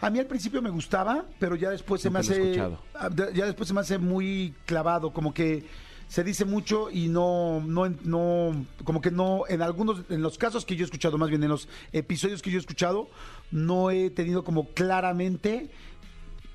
A 0.00 0.10
mí 0.10 0.18
al 0.18 0.26
principio 0.26 0.62
me 0.62 0.70
gustaba, 0.70 1.24
pero 1.38 1.56
ya 1.56 1.70
después 1.70 2.00
se 2.00 2.10
me 2.10 2.20
hace... 2.20 2.60
ah, 2.94 3.10
Ya 3.34 3.46
después 3.46 3.66
se 3.68 3.74
me 3.74 3.80
hace 3.80 3.98
muy 3.98 4.54
clavado, 4.64 5.12
como 5.12 5.34
que 5.34 5.64
se 6.08 6.24
dice 6.24 6.44
mucho 6.44 6.88
y 6.90 7.08
no, 7.08 7.60
no, 7.66 7.88
no, 8.04 8.64
como 8.84 9.00
que 9.00 9.10
no, 9.10 9.42
en 9.48 9.60
algunos, 9.60 10.02
en 10.08 10.22
los 10.22 10.38
casos 10.38 10.64
que 10.64 10.74
yo 10.76 10.84
he 10.84 10.86
escuchado, 10.86 11.18
más 11.18 11.28
bien 11.28 11.42
en 11.42 11.50
los 11.50 11.68
episodios 11.92 12.40
que 12.42 12.50
yo 12.50 12.56
he 12.58 12.60
escuchado, 12.60 13.08
no 13.50 13.90
he 13.90 14.08
tenido 14.10 14.42
como 14.44 14.68
claramente 14.68 15.68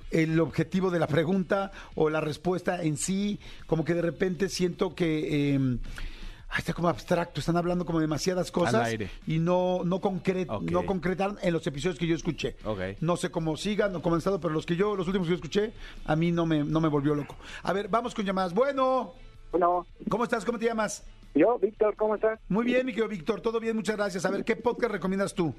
el 0.09 0.39
objetivo 0.39 0.89
de 0.89 0.99
la 0.99 1.07
pregunta 1.07 1.71
o 1.95 2.09
la 2.09 2.21
respuesta 2.21 2.81
en 2.81 2.97
sí, 2.97 3.39
como 3.67 3.83
que 3.83 3.93
de 3.93 4.01
repente 4.01 4.47
siento 4.49 4.95
que 4.95 5.55
eh, 5.55 5.77
ay, 6.53 6.59
está 6.59 6.73
como 6.73 6.87
abstracto, 6.87 7.39
están 7.39 7.57
hablando 7.57 7.83
como 7.85 7.99
demasiadas 7.99 8.51
cosas 8.51 8.85
aire. 8.85 9.09
y 9.27 9.39
no 9.39 9.81
no, 9.83 9.99
concre- 9.99 10.45
Ok. 10.47 10.63
no 10.71 10.85
concretaron 10.85 11.37
en 11.41 11.51
los 11.53 11.65
episodios 11.67 11.97
que 11.99 12.07
yo 12.07 12.15
escuché. 12.15 12.55
Ok. 12.63 12.79
No 13.01 13.17
sé 13.17 13.31
cómo 13.31 13.57
sigan 13.57 13.95
o 13.95 14.01
cómo 14.01 14.15
han 14.15 14.19
estado, 14.19 14.39
pero 14.39 14.53
los 14.53 14.65
que 14.65 14.75
yo, 14.75 14.95
los 14.95 15.07
últimos 15.07 15.27
que 15.27 15.31
yo 15.31 15.35
escuché, 15.35 15.73
a 16.05 16.15
mí 16.15 16.31
no 16.31 16.45
me, 16.45 16.63
no 16.63 16.79
me 16.79 16.87
volvió 16.87 17.15
loco. 17.15 17.35
A 17.63 17.73
ver, 17.73 17.87
vamos 17.89 18.13
con 18.15 18.23
llamadas. 18.25 18.53
Bueno, 18.53 19.13
Bueno, 19.51 19.85
¿cómo 20.09 20.23
estás? 20.23 20.45
¿Cómo 20.45 20.57
te 20.57 20.65
llamas? 20.65 21.03
yo, 21.35 21.57
Víctor, 21.59 21.95
¿cómo 21.95 22.15
estás? 22.15 22.39
Muy 22.47 22.63
bien, 22.65 22.85
mi 22.85 22.91
querido 22.91 23.07
Víctor, 23.07 23.41
todo 23.41 23.59
bien, 23.59 23.75
muchas 23.75 23.95
gracias. 23.95 24.23
A 24.25 24.29
ver, 24.29 24.43
¿qué 24.45 24.55
podcast 24.55 24.91
recomiendas 24.91 25.33
tú? 25.33 25.53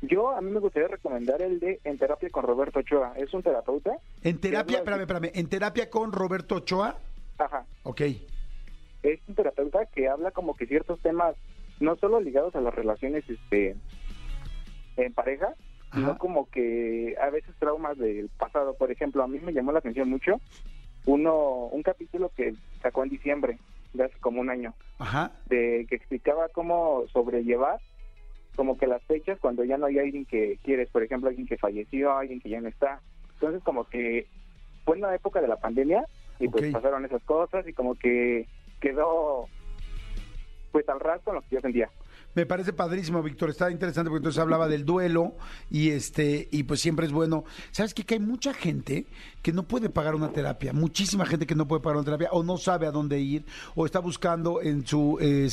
Yo, 0.00 0.30
a 0.30 0.40
mí 0.40 0.50
me 0.50 0.60
gustaría 0.60 0.88
recomendar 0.88 1.42
el 1.42 1.58
de 1.60 1.80
En 1.84 1.98
Terapia 1.98 2.30
con 2.30 2.44
Roberto 2.44 2.78
Ochoa. 2.78 3.12
Es 3.16 3.34
un 3.34 3.42
terapeuta. 3.42 3.90
En 4.22 4.38
terapia, 4.38 4.78
espérame, 4.78 5.00
espérame, 5.00 5.30
en 5.34 5.48
terapia 5.48 5.90
con 5.90 6.12
Roberto 6.12 6.54
Ochoa. 6.56 6.96
Ajá. 7.36 7.64
Ok. 7.82 8.02
Es 9.12 9.20
un 9.28 9.34
terapeuta 9.34 9.86
que 9.86 10.08
habla 10.08 10.30
como 10.30 10.54
que 10.54 10.66
ciertos 10.66 11.00
temas, 11.00 11.34
no 11.80 11.96
solo 11.96 12.20
ligados 12.20 12.54
a 12.56 12.60
las 12.60 12.74
relaciones 12.74 13.24
este 13.28 13.76
en 14.96 15.14
pareja, 15.14 15.54
sino 15.94 16.18
como 16.18 16.50
que 16.50 17.16
a 17.20 17.30
veces 17.30 17.54
traumas 17.58 17.96
del 17.96 18.28
pasado. 18.36 18.74
Por 18.74 18.90
ejemplo, 18.90 19.22
a 19.22 19.28
mí 19.28 19.38
me 19.40 19.52
llamó 19.52 19.72
la 19.72 19.78
atención 19.78 20.10
mucho 20.10 20.40
uno 21.06 21.68
un 21.72 21.82
capítulo 21.82 22.30
que 22.36 22.54
sacó 22.82 23.02
en 23.02 23.08
diciembre, 23.08 23.58
de 23.94 24.04
hace 24.04 24.18
como 24.18 24.40
un 24.40 24.50
año. 24.50 24.74
Ajá. 24.98 25.30
de 25.46 25.86
que 25.88 25.94
explicaba 25.94 26.48
cómo 26.48 27.04
sobrellevar 27.12 27.80
como 28.56 28.76
que 28.76 28.88
las 28.88 29.00
fechas 29.04 29.38
cuando 29.38 29.62
ya 29.62 29.78
no 29.78 29.86
hay 29.86 30.00
alguien 30.00 30.24
que 30.24 30.58
quieres, 30.64 30.90
por 30.90 31.04
ejemplo, 31.04 31.28
alguien 31.28 31.46
que 31.46 31.56
falleció, 31.56 32.12
alguien 32.12 32.40
que 32.40 32.48
ya 32.48 32.60
no 32.60 32.68
está. 32.68 33.00
Entonces 33.34 33.62
como 33.62 33.84
que 33.84 34.26
fue 34.84 34.96
en 34.96 35.02
la 35.02 35.14
época 35.14 35.40
de 35.40 35.46
la 35.46 35.56
pandemia 35.56 36.04
y 36.40 36.48
pues 36.48 36.72
pasaron 36.72 37.04
esas 37.04 37.22
cosas 37.22 37.66
y 37.68 37.72
como 37.72 37.94
que 37.94 38.48
quedó 38.80 39.46
pues 40.72 40.88
al 40.88 41.00
ras 41.00 41.20
con 41.22 41.34
lo 41.34 41.42
que 41.42 41.56
yo 41.56 41.60
sentía. 41.60 41.90
Me 42.34 42.46
parece 42.46 42.72
padrísimo, 42.72 43.22
Víctor. 43.22 43.50
Está 43.50 43.70
interesante 43.70 44.10
porque 44.10 44.20
entonces 44.20 44.40
hablaba 44.40 44.68
del 44.68 44.84
duelo 44.84 45.32
y 45.70 45.90
este 45.90 46.46
y 46.52 46.62
pues 46.62 46.80
siempre 46.80 47.06
es 47.06 47.12
bueno. 47.12 47.44
¿Sabes 47.72 47.94
qué? 47.94 48.04
Que 48.04 48.14
hay 48.14 48.20
mucha 48.20 48.54
gente 48.54 49.06
que 49.42 49.52
no 49.52 49.64
puede 49.64 49.88
pagar 49.88 50.14
una 50.14 50.30
terapia. 50.30 50.72
Muchísima 50.72 51.26
gente 51.26 51.46
que 51.46 51.54
no 51.54 51.66
puede 51.66 51.82
pagar 51.82 51.96
una 51.96 52.04
terapia 52.04 52.28
o 52.30 52.44
no 52.44 52.56
sabe 52.58 52.86
a 52.86 52.92
dónde 52.92 53.18
ir 53.18 53.44
o 53.74 53.86
está 53.86 53.98
buscando 53.98 54.62
en 54.62 54.86
su 54.86 55.18
eh, 55.20 55.48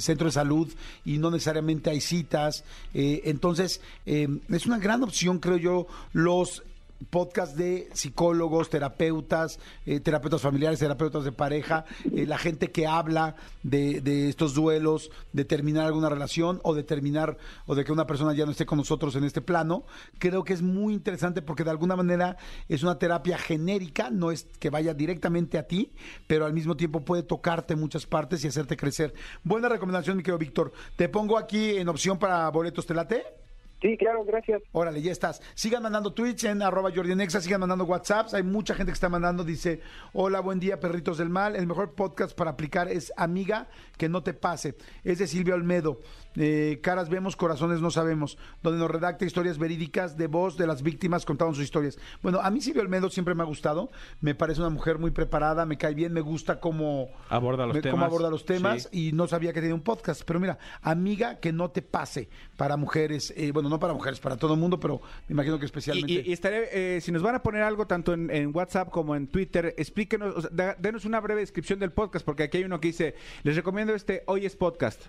centro 0.00 0.26
de 0.26 0.32
salud 0.32 0.72
y 1.04 1.18
no 1.18 1.30
necesariamente 1.30 1.90
hay 1.90 2.00
citas. 2.00 2.64
Eh, 2.94 3.22
entonces, 3.24 3.80
eh, 4.06 4.28
es 4.48 4.66
una 4.66 4.78
gran 4.78 5.02
opción, 5.02 5.40
creo 5.40 5.56
yo, 5.56 5.86
los 6.12 6.62
podcast 7.10 7.56
de 7.56 7.88
psicólogos, 7.92 8.70
terapeutas, 8.70 9.58
eh, 9.86 10.00
terapeutas 10.00 10.42
familiares, 10.42 10.78
terapeutas 10.78 11.24
de 11.24 11.32
pareja, 11.32 11.84
eh, 12.14 12.26
la 12.26 12.38
gente 12.38 12.70
que 12.70 12.86
habla 12.86 13.36
de, 13.62 14.00
de 14.00 14.28
estos 14.28 14.54
duelos, 14.54 15.10
de 15.32 15.44
terminar 15.44 15.86
alguna 15.86 16.08
relación 16.08 16.60
o 16.64 16.74
de 16.74 16.82
terminar 16.82 17.38
o 17.66 17.74
de 17.74 17.84
que 17.84 17.92
una 17.92 18.06
persona 18.06 18.34
ya 18.34 18.44
no 18.44 18.52
esté 18.52 18.66
con 18.66 18.78
nosotros 18.78 19.14
en 19.16 19.24
este 19.24 19.40
plano. 19.40 19.84
Creo 20.18 20.44
que 20.44 20.52
es 20.52 20.62
muy 20.62 20.94
interesante 20.94 21.42
porque 21.42 21.64
de 21.64 21.70
alguna 21.70 21.96
manera 21.96 22.36
es 22.68 22.82
una 22.82 22.98
terapia 22.98 23.38
genérica, 23.38 24.10
no 24.10 24.30
es 24.30 24.46
que 24.58 24.70
vaya 24.70 24.94
directamente 24.94 25.58
a 25.58 25.66
ti, 25.66 25.92
pero 26.26 26.46
al 26.46 26.52
mismo 26.52 26.76
tiempo 26.76 27.04
puede 27.04 27.22
tocarte 27.22 27.76
muchas 27.76 28.06
partes 28.06 28.44
y 28.44 28.48
hacerte 28.48 28.76
crecer. 28.76 29.14
Buena 29.44 29.68
recomendación, 29.68 30.16
mi 30.16 30.22
querido 30.22 30.38
Víctor. 30.38 30.72
Te 30.96 31.08
pongo 31.08 31.38
aquí 31.38 31.76
en 31.76 31.88
opción 31.88 32.18
para 32.18 32.48
boletos, 32.50 32.86
¿te 32.86 32.94
late? 32.94 33.47
Sí, 33.80 33.96
claro, 33.96 34.24
gracias. 34.24 34.62
Órale, 34.72 35.00
ya 35.00 35.12
estás. 35.12 35.40
Sigan 35.54 35.82
mandando 35.82 36.12
tweets 36.12 36.44
en 36.44 36.62
arroba 36.62 36.90
Jordianexa, 36.94 37.40
sigan 37.40 37.60
mandando 37.60 37.84
WhatsApps. 37.84 38.34
Hay 38.34 38.42
mucha 38.42 38.74
gente 38.74 38.90
que 38.90 38.94
está 38.94 39.08
mandando, 39.08 39.44
dice, 39.44 39.80
hola, 40.12 40.40
buen 40.40 40.58
día, 40.58 40.80
perritos 40.80 41.18
del 41.18 41.28
mal. 41.30 41.54
El 41.54 41.66
mejor 41.66 41.94
podcast 41.94 42.36
para 42.36 42.50
aplicar 42.50 42.88
es 42.88 43.12
Amiga, 43.16 43.68
que 43.96 44.08
no 44.08 44.22
te 44.22 44.34
pase. 44.34 44.74
Es 45.04 45.18
de 45.18 45.26
Silvia 45.28 45.54
Olmedo. 45.54 46.00
Eh, 46.36 46.78
caras 46.82 47.08
vemos, 47.08 47.34
corazones 47.36 47.80
no 47.80 47.90
sabemos. 47.90 48.38
Donde 48.62 48.78
nos 48.78 48.90
redacta 48.90 49.24
historias 49.24 49.58
verídicas 49.58 50.16
de 50.16 50.26
voz 50.26 50.56
de 50.56 50.66
las 50.66 50.82
víctimas 50.82 51.24
contando 51.24 51.54
sus 51.54 51.64
historias. 51.64 51.98
Bueno, 52.22 52.40
a 52.40 52.50
mí 52.50 52.60
Silvia 52.60 52.82
Olmedo 52.82 53.10
siempre 53.10 53.34
me 53.34 53.42
ha 53.42 53.46
gustado. 53.46 53.90
Me 54.20 54.34
parece 54.34 54.60
una 54.60 54.70
mujer 54.70 54.98
muy 54.98 55.10
preparada, 55.10 55.66
me 55.66 55.78
cae 55.78 55.94
bien, 55.94 56.12
me 56.12 56.20
gusta 56.20 56.60
cómo 56.60 57.08
Aborda 57.28 57.66
los 57.66 57.74
me- 57.76 57.82
cómo 57.82 57.92
temas. 57.94 58.06
aborda 58.06 58.30
los 58.30 58.44
temas 58.44 58.88
Sí. 58.92 59.08
y 59.08 59.12
no 59.12 59.26
sabía 59.26 59.52
que 59.52 59.60
tenía 59.60 59.74
un 59.74 59.82
podcast. 59.82 60.22
Pero 60.24 60.38
mira, 60.40 60.58
amiga 60.82 61.40
que 61.40 61.52
no 61.52 61.70
te 61.70 61.82
pase 61.82 62.28
para 62.56 62.76
mujeres, 62.76 63.32
eh, 63.36 63.50
bueno, 63.52 63.68
no 63.68 63.78
para 63.80 63.94
mujeres, 63.94 64.20
para 64.20 64.36
todo 64.36 64.54
el 64.54 64.60
mundo, 64.60 64.78
pero 64.78 65.00
me 65.28 65.32
imagino 65.32 65.58
que 65.58 65.64
especialmente. 65.66 66.12
Y, 66.12 66.18
y- 66.18 66.28
y 66.28 66.32
estaré, 66.32 66.68
eh, 66.96 67.00
si 67.00 67.10
nos 67.12 67.22
van 67.22 67.34
a 67.34 67.42
poner 67.42 67.62
algo 67.62 67.86
tanto 67.86 68.12
en, 68.12 68.30
en 68.30 68.54
WhatsApp 68.54 68.90
como 68.90 69.16
en 69.16 69.26
Twitter, 69.28 69.74
explíquenos, 69.76 70.36
o 70.36 70.40
sea, 70.42 70.50
da- 70.52 70.76
denos 70.78 71.04
una 71.04 71.20
breve 71.20 71.40
descripción 71.40 71.78
del 71.78 71.92
podcast, 71.92 72.24
porque 72.24 72.44
aquí 72.44 72.58
hay 72.58 72.64
uno 72.64 72.80
que 72.80 72.88
dice, 72.88 73.14
les 73.42 73.56
recomiendo 73.56 73.94
este, 73.94 74.22
hoy 74.26 74.46
es 74.46 74.54
podcast. 74.56 75.02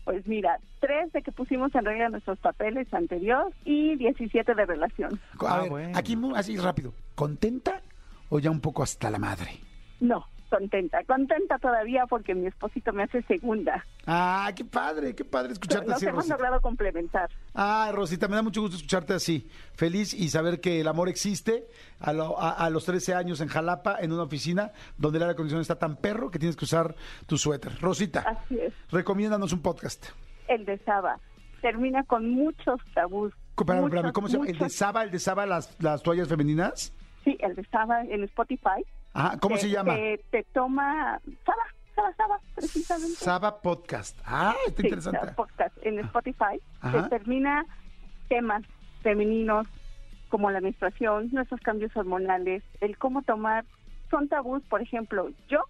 Pues 0.06 0.26
mira, 0.28 0.58
tres 0.80 1.12
de 1.14 1.22
que 1.22 1.32
pusimos 1.32 1.74
en 1.76 1.86
regla 1.86 2.10
nuestros 2.10 2.40
papeles 2.40 2.92
anterior 2.94 3.52
y 3.66 3.96
17 3.98 4.56
de 4.56 4.66
relación. 4.66 5.20
A 5.40 5.56
Ah, 5.58 5.62
ver, 5.62 5.70
bueno. 5.70 5.98
aquí 5.98 6.16
así 6.36 6.58
rápido. 6.58 6.94
¿Contenta 7.16 7.82
o 8.30 8.40
ya 8.40 8.50
un 8.50 8.60
poco 8.62 8.82
hasta 8.84 9.10
la 9.10 9.20
madre? 9.20 9.52
No, 10.00 10.26
contenta, 10.50 11.04
contenta 11.06 11.58
todavía 11.60 12.06
porque 12.08 12.36
mi 12.36 12.48
esposito 12.48 12.92
me 12.94 13.04
hace 13.04 13.22
segunda. 13.24 13.86
Ah, 14.06 14.52
qué 14.56 14.66
padre, 14.66 15.16
qué 15.16 15.24
padre 15.24 15.54
escucharte 15.54 15.88
Nos 15.88 15.98
así, 15.98 16.06
hemos 16.08 16.18
Rosita. 16.18 16.36
logrado 16.36 16.62
complementar. 16.62 17.30
Ah, 17.54 17.92
Rosita, 17.94 18.28
me 18.28 18.36
da 18.36 18.42
mucho 18.42 18.62
gusto 18.62 18.76
escucharte 18.78 19.14
así. 19.14 19.48
Feliz 19.74 20.14
y 20.14 20.30
saber 20.30 20.60
que 20.60 20.82
el 20.82 20.88
amor 20.88 21.08
existe 21.10 21.66
a, 22.00 22.12
lo- 22.14 22.40
a- 22.40 22.52
a 22.52 22.70
los 22.70 22.86
13 22.86 23.14
años 23.16 23.40
en 23.42 23.48
Jalapa, 23.48 23.98
en 24.02 24.12
una 24.12 24.24
oficina 24.24 24.72
donde 24.98 25.18
el 25.18 25.24
aire 25.24 25.34
acondicionado 25.34 25.62
está 25.62 25.78
tan 25.78 25.96
perro 25.96 26.30
que 26.32 26.40
tienes 26.40 26.56
que 26.56 26.66
usar 26.66 26.96
tu 27.28 27.38
suéter. 27.38 27.80
Rosita, 27.80 28.22
Así 28.22 28.60
es. 28.60 28.74
recomiéndanos 28.92 29.54
un 29.54 29.62
podcast. 29.62 30.08
El 30.48 30.66
de 30.66 30.78
Saba 30.80 31.20
termina 31.62 32.04
con 32.04 32.30
muchos 32.30 32.80
tabús. 32.94 33.34
Espérame, 33.58 33.86
espérame, 33.86 34.12
¿cómo 34.14 34.28
se 34.30 34.38
llama? 34.38 34.48
¿El 34.50 34.58
de 34.58 34.70
Saba, 34.70 35.04
el 35.04 35.12
de 35.12 35.20
Saba, 35.20 35.46
las, 35.46 35.76
las 35.82 36.02
toallas 36.02 36.28
femeninas? 36.30 36.94
Sí, 37.26 37.38
el 37.42 37.54
de 37.56 37.66
Saba 37.66 38.02
en 38.04 38.24
Spotify. 38.24 38.86
Ajá, 39.20 39.38
¿cómo 39.40 39.56
Te- 39.56 39.62
se 39.62 39.70
llama? 39.70 39.96
Te, 39.96 40.22
te 40.32 40.44
toma 40.54 41.20
Saba, 41.46 41.64
Saba, 41.96 42.14
Saba, 42.16 42.40
precisamente. 42.56 43.16
Saba 43.16 43.62
Podcast. 43.62 44.18
Ah, 44.26 44.56
está 44.68 44.82
Sí, 44.82 44.88
interesante. 44.88 45.20
Saba 45.20 45.34
podcast 45.34 45.78
en 45.82 46.00
Spotify. 46.00 46.62
Ajá. 46.82 47.04
Te 47.04 47.10
termina 47.18 47.66
temas 48.30 48.64
femeninos 49.02 49.68
como 50.30 50.52
la 50.52 50.62
menstruación, 50.62 51.30
nuestros 51.32 51.60
cambios 51.62 51.96
hormonales, 51.98 52.64
el 52.82 52.98
cómo 52.98 53.22
tomar. 53.24 53.66
Son 54.10 54.28
tabús, 54.28 54.62
por 54.70 54.82
ejemplo, 54.82 55.30
yo 55.48 55.64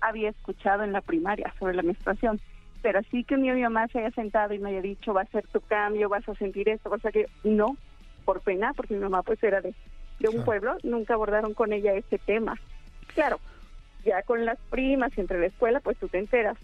había 0.00 0.30
escuchado 0.30 0.82
en 0.82 0.92
la 0.92 1.00
primaria 1.02 1.52
sobre 1.58 1.74
la 1.74 1.82
menstruación, 1.82 2.40
pero 2.82 2.98
así 2.98 3.22
que 3.24 3.36
mi 3.36 3.50
mamá 3.52 3.86
se 3.88 3.98
haya 4.00 4.10
sentado 4.10 4.52
y 4.54 4.58
me 4.58 4.70
haya 4.70 4.80
dicho, 4.80 5.14
va 5.14 5.22
a 5.22 5.26
ser 5.26 5.46
tu 5.48 5.60
cambio, 5.60 6.08
vas 6.08 6.28
a 6.28 6.34
sentir 6.34 6.68
esto, 6.68 6.90
vas 6.90 7.04
a 7.04 7.12
que 7.12 7.26
no, 7.44 7.76
por 8.24 8.40
pena, 8.40 8.72
porque 8.74 8.94
mi 8.94 9.00
mamá 9.00 9.22
pues 9.22 9.42
era 9.42 9.60
de, 9.60 9.74
de 10.18 10.28
un 10.28 10.44
pueblo, 10.44 10.76
nunca 10.82 11.14
abordaron 11.14 11.54
con 11.54 11.72
ella 11.72 11.92
ese 11.92 12.18
tema. 12.18 12.58
Claro, 13.14 13.38
ya 14.04 14.22
con 14.22 14.44
las 14.44 14.58
primas 14.70 15.12
y 15.16 15.20
entre 15.20 15.40
la 15.40 15.46
escuela, 15.46 15.80
pues 15.80 15.98
tú 15.98 16.08
te 16.08 16.18
enteras. 16.18 16.56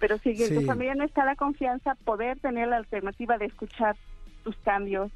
Pero 0.00 0.18
si 0.18 0.30
en 0.30 0.36
Sí. 0.36 0.54
tu 0.54 0.62
familia 0.62 0.94
no 0.94 1.04
está 1.04 1.24
la 1.24 1.34
confianza, 1.36 1.94
poder 2.04 2.38
tener 2.40 2.68
la 2.68 2.76
alternativa 2.76 3.36
de 3.38 3.46
escuchar 3.46 3.96
tus 4.44 4.56
cambios, 4.58 5.10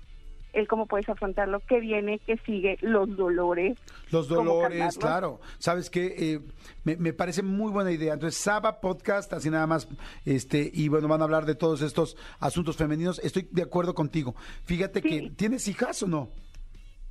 el 0.53 0.67
cómo 0.69 0.87
puedes 0.87 1.09
afrontarlo, 1.09 1.61
qué 1.67 1.81
viene, 1.81 2.19
qué 2.27 2.37
sigue, 2.45 2.77
los 2.83 3.17
dolores. 3.17 3.79
Los 4.11 4.29
dolores, 4.29 4.99
claro. 4.99 5.41
¿Sabes 5.59 5.89
qué? 5.89 6.15
Eh, 6.19 6.41
me, 6.85 6.97
me 6.97 7.13
parece 7.15 7.43
muy 7.43 7.71
buena 7.73 7.91
idea. 7.91 8.13
Entonces, 8.13 8.39
Saba 8.39 8.81
Podcast, 8.81 9.33
así 9.33 9.49
nada 9.49 9.67
más, 9.67 9.89
este, 10.27 10.71
y 10.75 10.89
bueno, 10.89 11.09
van 11.09 11.23
a 11.23 11.25
hablar 11.25 11.47
de 11.47 11.55
todos 11.55 11.81
estos 11.81 12.19
asuntos 12.39 12.77
femeninos. 12.77 13.19
Estoy 13.21 13.49
de 13.51 13.63
acuerdo 13.63 13.95
contigo. 13.95 14.35
Fíjate 14.65 15.01
Sí. 15.01 15.09
que, 15.09 15.31
¿tienes 15.31 15.67
hijas 15.69 16.03
o 16.03 16.07
no? 16.09 16.29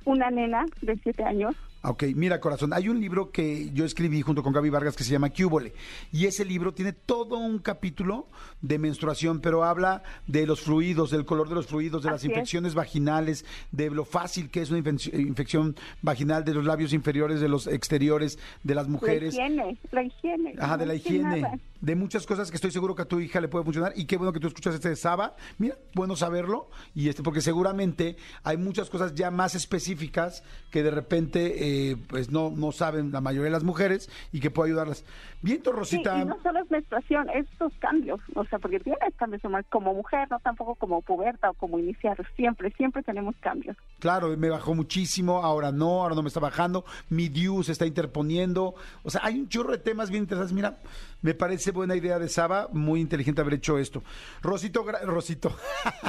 Una 0.04 0.30
nena 0.30 0.64
de 0.82 0.96
siete 1.02 1.24
años, 1.24 1.56
Ok, 1.84 2.04
mira 2.14 2.40
corazón, 2.40 2.72
hay 2.72 2.88
un 2.88 3.00
libro 3.00 3.32
que 3.32 3.70
yo 3.72 3.84
escribí 3.84 4.22
junto 4.22 4.44
con 4.44 4.52
Gaby 4.52 4.70
Vargas 4.70 4.94
que 4.94 5.02
se 5.02 5.10
llama 5.10 5.30
Cúbole 5.30 5.72
y 6.12 6.26
ese 6.26 6.44
libro 6.44 6.72
tiene 6.72 6.92
todo 6.92 7.38
un 7.38 7.58
capítulo 7.58 8.28
de 8.60 8.78
menstruación, 8.78 9.40
pero 9.40 9.64
habla 9.64 10.04
de 10.28 10.46
los 10.46 10.60
fluidos, 10.60 11.10
del 11.10 11.24
color 11.24 11.48
de 11.48 11.56
los 11.56 11.66
fluidos, 11.66 12.04
de 12.04 12.10
las 12.10 12.22
es. 12.22 12.30
infecciones 12.30 12.74
vaginales, 12.74 13.44
de 13.72 13.90
lo 13.90 14.04
fácil 14.04 14.48
que 14.48 14.62
es 14.62 14.70
una 14.70 14.78
infec- 14.78 15.12
infección 15.18 15.74
vaginal, 16.02 16.44
de 16.44 16.54
los 16.54 16.64
labios 16.64 16.92
inferiores, 16.92 17.40
de 17.40 17.48
los 17.48 17.66
exteriores, 17.66 18.38
de 18.62 18.74
las 18.76 18.86
mujeres. 18.86 19.34
la 19.34 19.46
higiene, 19.48 19.78
la 19.90 20.02
higiene. 20.04 20.54
Ajá, 20.60 20.76
de 20.76 20.86
la 20.86 20.94
higiene, 20.94 21.40
nada. 21.40 21.58
De 21.82 21.96
muchas 21.96 22.26
cosas 22.26 22.50
que 22.50 22.56
estoy 22.56 22.70
seguro 22.70 22.94
que 22.94 23.02
a 23.02 23.04
tu 23.04 23.20
hija 23.20 23.40
le 23.40 23.48
puede 23.48 23.64
funcionar 23.64 23.92
y 23.94 24.06
qué 24.06 24.16
bueno 24.16 24.32
que 24.32 24.40
tú 24.40 24.46
escuchas 24.46 24.74
este 24.74 24.88
de 24.88 24.96
Saba. 24.96 25.34
Mira, 25.58 25.76
bueno 25.94 26.16
saberlo 26.16 26.70
y 26.94 27.08
este 27.08 27.22
porque 27.22 27.42
seguramente 27.42 28.16
hay 28.44 28.56
muchas 28.56 28.88
cosas 28.88 29.14
ya 29.14 29.30
más 29.30 29.54
específicas 29.54 30.42
que 30.70 30.82
de 30.82 30.92
repente 30.92 31.90
eh, 31.90 31.96
pues 32.08 32.30
no 32.30 32.50
no 32.50 32.72
saben 32.72 33.12
la 33.12 33.20
mayoría 33.20 33.46
de 33.46 33.50
las 33.50 33.64
mujeres 33.64 34.08
y 34.32 34.40
que 34.40 34.50
puede 34.50 34.70
ayudarlas. 34.70 35.04
Sí, 35.44 35.60
Rosita. 35.64 36.18
y 36.18 36.24
no 36.24 36.40
solo 36.40 36.60
es 36.60 36.70
menstruación, 36.70 37.28
estos 37.30 37.72
cambios, 37.80 38.20
o 38.36 38.44
sea, 38.44 38.60
porque 38.60 38.78
tienes 38.78 39.00
cambios 39.16 39.42
como 39.70 39.92
mujer, 39.92 40.28
no 40.30 40.38
tampoco 40.38 40.76
como 40.76 41.02
puberta 41.02 41.50
o 41.50 41.54
como 41.54 41.80
iniciar, 41.80 42.16
siempre, 42.36 42.70
siempre 42.76 43.02
tenemos 43.02 43.34
cambios. 43.40 43.76
Claro, 43.98 44.36
me 44.36 44.50
bajó 44.50 44.74
muchísimo, 44.74 45.38
ahora 45.38 45.72
no, 45.72 46.02
ahora 46.02 46.14
no 46.14 46.22
me 46.22 46.28
está 46.28 46.38
bajando, 46.38 46.84
mi 47.10 47.28
DIU 47.28 47.64
se 47.64 47.72
está 47.72 47.86
interponiendo, 47.86 48.76
o 49.02 49.10
sea, 49.10 49.22
hay 49.24 49.40
un 49.40 49.48
chorro 49.48 49.72
de 49.72 49.78
temas 49.78 50.10
bien 50.10 50.22
interesantes, 50.22 50.54
mira, 50.54 50.78
me 51.22 51.34
parece 51.34 51.70
buena 51.70 51.96
idea 51.96 52.18
de 52.18 52.28
Saba, 52.28 52.68
muy 52.72 53.00
inteligente 53.00 53.40
haber 53.40 53.54
hecho 53.54 53.78
esto. 53.78 54.02
Rosito, 54.42 54.84
Rosito, 55.04 55.56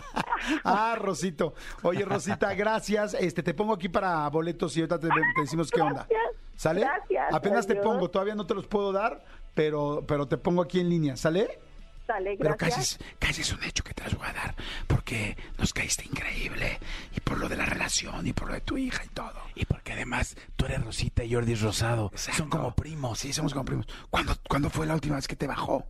ah, 0.63 0.95
Rosito, 0.99 1.53
oye 1.83 2.03
Rosita, 2.03 2.53
gracias, 2.53 3.13
este, 3.13 3.41
te 3.43 3.53
pongo 3.53 3.73
aquí 3.73 3.89
para 3.89 4.27
boletos 4.29 4.75
y 4.75 4.81
ahorita 4.81 4.99
te, 4.99 5.07
te 5.07 5.41
decimos 5.41 5.71
qué 5.71 5.81
onda. 5.81 6.07
¿Sale? 6.55 6.81
Gracias, 6.81 7.33
Apenas 7.33 7.65
te 7.65 7.75
pongo, 7.75 8.09
todavía 8.09 8.35
no 8.35 8.45
te 8.45 8.53
los 8.53 8.67
puedo 8.67 8.91
dar, 8.91 9.23
pero, 9.53 10.03
pero 10.07 10.27
te 10.27 10.37
pongo 10.37 10.61
aquí 10.61 10.79
en 10.79 10.89
línea, 10.89 11.15
¿sale? 11.15 11.59
Sale, 12.05 12.35
Pero 12.37 12.57
casi 12.57 12.81
es, 12.81 12.99
casi 13.17 13.41
es 13.41 13.53
un 13.53 13.63
hecho 13.63 13.83
que 13.83 13.93
te 13.93 14.03
las 14.03 14.15
voy 14.15 14.27
a 14.27 14.33
dar, 14.33 14.55
porque 14.87 15.37
nos 15.57 15.71
caíste 15.73 16.05
increíble, 16.05 16.79
y 17.15 17.21
por 17.21 17.37
lo 17.37 17.47
de 17.47 17.55
la 17.55 17.65
relación, 17.65 18.27
y 18.27 18.33
por 18.33 18.49
lo 18.49 18.55
de 18.55 18.61
tu 18.61 18.77
hija 18.77 19.05
y 19.05 19.09
todo. 19.09 19.39
Y 19.55 19.65
porque 19.65 19.93
además 19.93 20.35
tú 20.57 20.65
eres 20.65 20.83
Rosita 20.83 21.23
y 21.23 21.33
Jordi 21.33 21.53
es 21.53 21.61
Rosado. 21.61 22.11
Son 22.15 22.49
como 22.49 22.73
primos. 22.75 23.19
Sí, 23.19 23.31
somos 23.31 23.53
como 23.53 23.65
primos. 23.65 23.87
¿Cuándo, 24.09 24.33
¿Cuándo 24.49 24.69
fue 24.69 24.85
la 24.85 24.95
última 24.95 25.15
vez 25.15 25.27
que 25.27 25.35
te 25.35 25.47
bajó? 25.47 25.85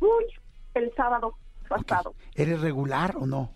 Uy, 0.00 0.24
el 0.74 0.92
sábado 0.96 1.36
pasado. 1.68 2.14
¿Eres 2.34 2.60
regular 2.60 3.14
o 3.16 3.26
no? 3.26 3.52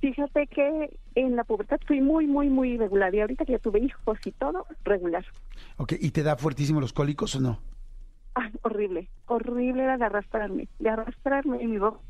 Fíjate 0.00 0.46
que 0.46 0.98
en 1.14 1.36
la 1.36 1.44
pubertad 1.44 1.80
fui 1.86 2.00
muy, 2.00 2.26
muy, 2.26 2.48
muy 2.48 2.72
irregular 2.72 3.14
y 3.14 3.20
ahorita 3.20 3.44
que 3.44 3.52
ya 3.52 3.58
tuve 3.58 3.80
hijos 3.80 4.18
y 4.24 4.30
todo, 4.32 4.66
regular. 4.84 5.24
Ok, 5.78 5.94
¿y 5.98 6.10
te 6.10 6.22
da 6.22 6.36
fuertísimo 6.36 6.80
los 6.80 6.92
cólicos 6.92 7.34
o 7.36 7.40
no? 7.40 7.60
Ay, 8.38 8.52
horrible, 8.62 9.08
horrible 9.26 9.82
era 9.82 9.96
de 9.96 10.04
arrastrarme, 10.04 10.68
de 10.78 10.90
arrastrarme 10.90 11.62
en 11.62 11.70
mi 11.70 11.78
boca. 11.78 12.00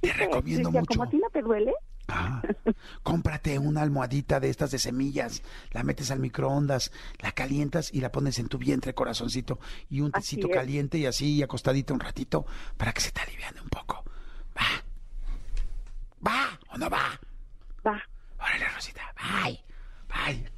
Te 0.00 0.12
recomiendo 0.12 0.68
decía, 0.68 0.80
mucho. 0.80 0.94
Como 0.98 1.02
a 1.02 1.10
ti 1.10 1.16
no 1.18 1.28
te 1.30 1.42
duele, 1.42 1.72
Ah, 2.08 2.42
cómprate 3.02 3.58
una 3.58 3.82
almohadita 3.82 4.38
de 4.38 4.48
estas 4.48 4.70
de 4.70 4.78
semillas, 4.78 5.42
la 5.72 5.82
metes 5.82 6.10
al 6.10 6.20
microondas, 6.20 6.92
la 7.20 7.32
calientas 7.32 7.92
y 7.92 8.00
la 8.00 8.12
pones 8.12 8.38
en 8.38 8.48
tu 8.48 8.58
vientre, 8.58 8.94
corazoncito, 8.94 9.58
y 9.88 10.00
un 10.00 10.12
tecito 10.12 10.48
caliente 10.48 10.98
y 10.98 11.06
así 11.06 11.42
acostadita 11.42 11.94
un 11.94 12.00
ratito 12.00 12.44
para 12.76 12.92
que 12.92 13.00
se 13.00 13.10
te 13.10 13.22
aliviane 13.22 13.60
un 13.60 13.68
poco. 13.68 14.04
Va. 14.56 14.84
Va 16.24 16.58
o 16.70 16.78
no 16.78 16.88
va. 16.88 17.18
va. 17.84 18.02
Órale, 18.38 18.68
Rosita. 18.74 19.02
Bye. 19.16 19.60
Bye. 20.08 20.51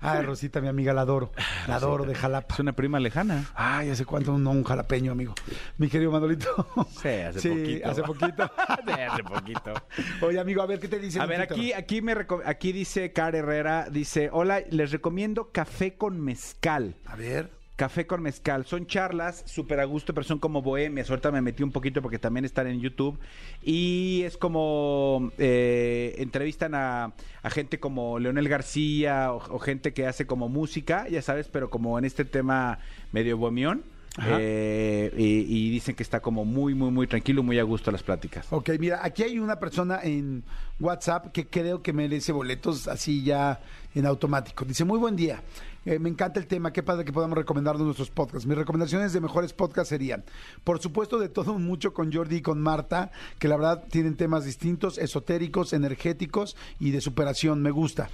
Ay, 0.00 0.22
Rosita, 0.26 0.60
mi 0.60 0.68
amiga, 0.68 0.92
la 0.92 1.02
adoro. 1.02 1.32
La 1.66 1.76
adoro 1.76 2.04
de 2.04 2.14
Jalapa. 2.14 2.54
Es 2.54 2.60
una 2.60 2.72
prima 2.72 3.00
lejana. 3.00 3.44
Ay, 3.54 3.90
hace 3.90 4.04
cuánto 4.04 4.36
no 4.38 4.50
un 4.50 4.64
jalapeño, 4.64 5.12
amigo. 5.12 5.34
Mi 5.76 5.88
querido 5.88 6.10
Manolito. 6.10 6.66
Sí, 7.00 7.08
hace 7.08 7.48
poquito. 7.50 7.88
hace 7.88 8.02
poquito. 8.02 8.50
Sí, 8.88 8.92
hace 8.92 9.22
poquito. 9.24 9.74
Oye, 10.22 10.40
amigo, 10.40 10.62
a 10.62 10.66
ver, 10.66 10.78
¿qué 10.78 10.88
te 10.88 10.98
dice? 10.98 11.20
A 11.20 11.26
ver, 11.26 11.46
Twitter? 11.46 11.56
aquí, 11.56 11.72
aquí, 11.72 12.02
me 12.02 12.14
aquí 12.44 12.72
dice 12.72 13.12
Car 13.12 13.34
Herrera, 13.34 13.88
dice, 13.90 14.30
hola, 14.32 14.62
les 14.70 14.92
recomiendo 14.92 15.50
café 15.52 15.96
con 15.96 16.20
mezcal. 16.20 16.96
A 17.06 17.16
ver. 17.16 17.57
Café 17.78 18.08
con 18.08 18.22
mezcal. 18.22 18.66
Son 18.66 18.88
charlas 18.88 19.44
súper 19.46 19.78
a 19.78 19.84
gusto, 19.84 20.12
pero 20.12 20.24
son 20.24 20.40
como 20.40 20.62
bohemias. 20.62 21.08
Ahorita 21.08 21.30
me 21.30 21.40
metí 21.40 21.62
un 21.62 21.70
poquito 21.70 22.02
porque 22.02 22.18
también 22.18 22.44
están 22.44 22.66
en 22.66 22.80
YouTube. 22.80 23.16
Y 23.62 24.22
es 24.24 24.36
como 24.36 25.30
eh, 25.38 26.16
entrevistan 26.18 26.74
a, 26.74 27.12
a 27.40 27.50
gente 27.50 27.78
como 27.78 28.18
Leonel 28.18 28.48
García 28.48 29.32
o, 29.32 29.36
o 29.54 29.58
gente 29.60 29.92
que 29.92 30.08
hace 30.08 30.26
como 30.26 30.48
música, 30.48 31.06
ya 31.08 31.22
sabes, 31.22 31.46
pero 31.46 31.70
como 31.70 31.96
en 32.00 32.04
este 32.04 32.24
tema 32.24 32.80
medio 33.12 33.38
bohemión. 33.38 33.84
Eh, 34.26 35.12
y, 35.16 35.46
y 35.46 35.70
dicen 35.70 35.94
que 35.94 36.02
está 36.02 36.18
como 36.18 36.44
muy, 36.44 36.74
muy, 36.74 36.90
muy 36.90 37.06
tranquilo, 37.06 37.44
muy 37.44 37.60
a 37.60 37.62
gusto 37.62 37.92
las 37.92 38.02
pláticas. 38.02 38.48
Ok, 38.50 38.70
mira, 38.80 38.98
aquí 39.04 39.22
hay 39.22 39.38
una 39.38 39.60
persona 39.60 40.00
en 40.02 40.42
WhatsApp 40.80 41.30
que 41.30 41.46
creo 41.46 41.82
que 41.82 41.92
merece 41.92 42.32
boletos 42.32 42.88
así 42.88 43.22
ya 43.22 43.60
en 43.94 44.06
automático. 44.06 44.64
Dice, 44.64 44.84
muy 44.84 44.98
buen 44.98 45.14
día. 45.14 45.40
Eh, 45.88 45.98
me 45.98 46.10
encanta 46.10 46.38
el 46.38 46.46
tema, 46.46 46.70
qué 46.70 46.82
padre 46.82 47.06
que 47.06 47.14
podamos 47.14 47.38
recomendarnos 47.38 47.82
nuestros 47.82 48.10
podcasts. 48.10 48.46
Mis 48.46 48.58
recomendaciones 48.58 49.14
de 49.14 49.22
mejores 49.22 49.54
podcasts 49.54 49.88
serían, 49.88 50.22
por 50.62 50.82
supuesto, 50.82 51.18
de 51.18 51.30
todo 51.30 51.54
un 51.54 51.64
mucho 51.64 51.94
con 51.94 52.12
Jordi 52.12 52.36
y 52.36 52.42
con 52.42 52.60
Marta, 52.60 53.10
que 53.38 53.48
la 53.48 53.56
verdad 53.56 53.84
tienen 53.90 54.14
temas 54.14 54.44
distintos, 54.44 54.98
esotéricos, 54.98 55.72
energéticos 55.72 56.56
y 56.78 56.90
de 56.90 57.00
superación. 57.00 57.62
Me 57.62 57.70
gusta. 57.70 58.10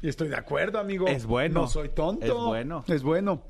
Y 0.00 0.08
estoy 0.08 0.28
de 0.28 0.36
acuerdo, 0.36 0.78
amigo. 0.78 1.06
Es 1.08 1.26
bueno. 1.26 1.60
No 1.60 1.66
soy 1.66 1.90
tonto. 1.90 2.24
Es 2.24 2.32
bueno. 2.32 2.84
Es 2.88 3.02
bueno. 3.02 3.42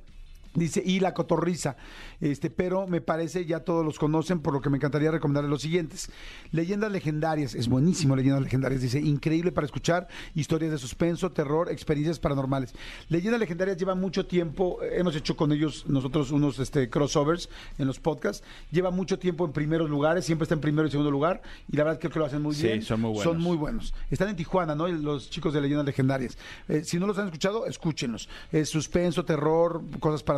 Dice, 0.55 0.83
y 0.85 0.99
la 1.01 1.15
cotorriza, 1.15 1.77
este, 2.21 2.51
pero 2.51 2.87
me 2.87 3.01
parece, 3.01 3.45
ya 3.45 3.61
todos 3.61 3.85
los 3.85 3.99
conocen, 3.99 4.41
por 4.41 4.55
lo 4.55 4.61
que 4.61 4.71
me 4.71 4.79
encantaría 4.79 5.11
recomendarles 5.11 5.51
los 5.51 5.63
siguientes. 5.63 6.11
Leyendas 6.53 6.91
legendarias, 6.91 7.55
es 7.55 7.69
buenísimo 7.69 8.17
Leyendas 8.17 8.43
legendarias, 8.43 8.81
dice, 8.81 8.99
increíble 8.99 9.53
para 9.53 9.67
escuchar 9.67 10.09
historias 10.35 10.73
de 10.73 10.79
suspenso, 10.79 11.31
terror, 11.31 11.71
experiencias 11.71 12.19
paranormales. 12.19 12.75
Leyendas 13.09 13.39
legendarias 13.39 13.77
lleva 13.77 13.95
mucho 13.95 14.27
tiempo, 14.27 14.83
eh, 14.83 14.95
hemos 14.99 15.15
hecho 15.15 15.37
con 15.37 15.53
ellos 15.53 15.85
nosotros 15.87 16.31
unos 16.33 16.59
este, 16.59 16.89
crossovers 16.89 17.49
en 17.79 17.87
los 17.87 18.01
podcasts, 18.01 18.43
lleva 18.73 18.91
mucho 18.91 19.19
tiempo 19.19 19.45
en 19.45 19.53
primeros 19.53 19.89
lugares, 19.91 20.25
siempre 20.25 20.45
está 20.45 20.55
en 20.55 20.61
primero 20.63 20.89
y 20.89 20.91
segundo 20.91 21.11
lugar, 21.11 21.43
y 21.71 21.77
la 21.77 21.85
verdad 21.85 22.01
creo 22.01 22.11
que 22.11 22.19
lo 22.19 22.25
hacen 22.25 22.43
muy 22.43 22.55
Sí, 22.55 22.63
bien. 22.65 22.83
son 22.83 23.01
muy 23.03 23.11
buenos. 23.11 23.25
Son 23.25 23.41
muy 23.41 23.57
buenos. 23.57 23.95
Están 24.11 24.29
en 24.31 24.37
Tijuana, 24.37 24.75
¿no? 24.75 24.89
Los 24.89 25.31
chicos 25.31 25.53
de 25.53 25.61
Leyendas 25.61 25.87
Legendarias. 25.87 26.37
Eh, 26.69 26.83
si 26.85 26.99
no 26.99 27.07
los 27.07 27.19
han 27.19 27.27
escuchado, 27.27 27.67
escúchenlos. 27.67 28.29
Es 28.51 28.71
suspenso, 28.71 29.25
terror, 29.25 29.83
cosas 30.01 30.23
paranormales. 30.23 30.38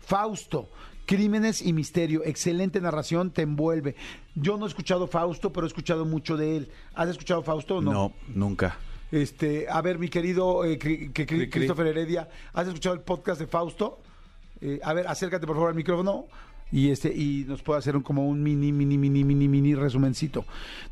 Fausto. 0.00 0.68
Crímenes 1.06 1.60
y 1.60 1.74
misterio, 1.74 2.22
excelente 2.24 2.80
narración, 2.80 3.30
te 3.30 3.42
envuelve. 3.42 3.94
Yo 4.34 4.56
no 4.56 4.64
he 4.64 4.68
escuchado 4.68 5.06
Fausto, 5.06 5.52
pero 5.52 5.66
he 5.66 5.68
escuchado 5.68 6.06
mucho 6.06 6.36
de 6.38 6.56
él. 6.56 6.70
¿Has 6.94 7.10
escuchado 7.10 7.42
Fausto 7.42 7.76
o 7.76 7.80
no? 7.82 7.92
No, 7.92 8.12
nunca. 8.28 8.78
Este, 9.12 9.66
a 9.68 9.82
ver, 9.82 9.98
mi 9.98 10.08
querido 10.08 10.64
eh, 10.64 10.78
Cri- 10.78 11.12
que- 11.12 11.26
Cri. 11.26 11.50
Christopher 11.50 11.88
Heredia, 11.88 12.28
¿has 12.54 12.66
escuchado 12.68 12.94
el 12.94 13.02
podcast 13.02 13.38
de 13.38 13.46
Fausto? 13.46 14.00
Eh, 14.62 14.80
a 14.82 14.94
ver, 14.94 15.06
acércate 15.06 15.46
por 15.46 15.56
favor 15.56 15.68
al 15.70 15.74
micrófono 15.76 16.24
y 16.72 16.90
este 16.90 17.12
y 17.14 17.44
nos 17.46 17.62
puede 17.62 17.78
hacer 17.78 17.96
un, 17.96 18.02
como 18.02 18.26
un 18.28 18.42
mini, 18.42 18.72
mini, 18.72 18.98
mini, 18.98 19.24
mini, 19.24 19.48
mini 19.48 19.74
resumencito. 19.74 20.44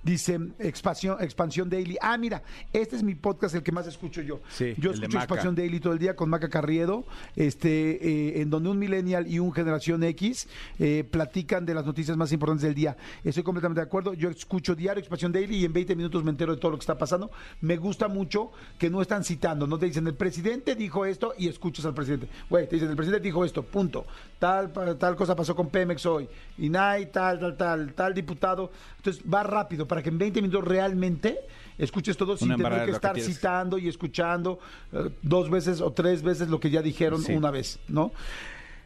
Dice 0.02 0.38
expansión, 0.58 1.16
expansión 1.20 1.68
daily. 1.68 1.96
Ah, 2.00 2.16
mira, 2.18 2.42
este 2.72 2.96
es 2.96 3.02
mi 3.02 3.14
podcast 3.14 3.54
el 3.54 3.62
que 3.62 3.72
más 3.72 3.86
escucho 3.86 4.22
yo. 4.22 4.40
Sí, 4.48 4.74
yo 4.78 4.92
escucho 4.92 5.18
expansión 5.18 5.54
daily 5.54 5.80
todo 5.80 5.92
el 5.92 5.98
día 5.98 6.16
con 6.16 6.28
Maca 6.30 6.48
Carriedo, 6.48 7.04
este, 7.36 7.68
eh, 7.68 8.42
en 8.42 8.50
donde 8.50 8.70
un 8.70 8.78
millennial 8.78 9.26
y 9.26 9.38
un 9.38 9.52
generación 9.52 10.02
X 10.04 10.48
eh, 10.78 11.04
platican 11.10 11.66
de 11.66 11.74
las 11.74 11.86
noticias 11.86 12.16
más 12.16 12.32
importantes 12.32 12.62
del 12.62 12.74
día. 12.74 12.96
Estoy 13.24 13.42
completamente 13.42 13.80
de 13.80 13.86
acuerdo. 13.86 14.14
Yo 14.14 14.30
escucho 14.30 14.74
diario 14.74 15.00
expansión 15.00 15.32
daily 15.32 15.56
y 15.56 15.64
en 15.64 15.72
20 15.72 15.96
minutos 15.96 16.24
me 16.24 16.30
entero 16.30 16.54
de 16.54 16.60
todo 16.60 16.72
lo 16.72 16.78
que 16.78 16.82
está 16.82 16.98
pasando. 16.98 17.30
Me 17.60 17.76
gusta 17.76 18.08
mucho 18.08 18.52
que 18.78 18.90
no 18.90 19.02
están 19.02 19.24
citando, 19.24 19.66
no 19.66 19.78
te 19.78 19.86
dicen 19.86 20.06
el 20.06 20.14
presidente 20.14 20.74
dijo 20.74 21.06
esto 21.06 21.34
y 21.38 21.48
escuchas 21.48 21.84
al 21.86 21.94
presidente. 21.94 22.28
Güey, 22.48 22.68
te 22.68 22.76
dicen 22.76 22.90
el 22.90 22.96
presidente 22.96 23.24
dijo 23.24 23.44
esto, 23.44 23.62
punto. 23.62 24.04
Tal, 24.38 24.72
tal 24.98 25.16
cosa 25.16 25.36
pasó 25.36 25.54
con 25.54 25.61
Pemex 25.68 26.04
hoy. 26.06 26.28
INAI, 26.58 27.10
tal, 27.12 27.40
tal, 27.40 27.56
tal, 27.56 27.92
tal 27.94 28.14
diputado. 28.14 28.70
Entonces 28.96 29.22
va 29.32 29.42
rápido 29.42 29.86
para 29.88 30.02
que 30.02 30.08
en 30.10 30.18
20 30.18 30.40
minutos 30.42 30.64
realmente 30.64 31.38
escuches 31.78 32.16
todo 32.16 32.36
sin 32.36 32.54
tener 32.56 32.84
que 32.84 32.90
estar 32.92 33.18
citando 33.18 33.78
y 33.78 33.88
escuchando 33.88 34.58
eh, 34.92 35.10
dos 35.22 35.50
veces 35.50 35.80
o 35.80 35.90
tres 35.92 36.22
veces 36.22 36.48
lo 36.48 36.60
que 36.60 36.70
ya 36.70 36.82
dijeron 36.82 37.22
Sí. 37.22 37.32
una 37.34 37.50
vez, 37.50 37.78
¿no? 37.88 38.12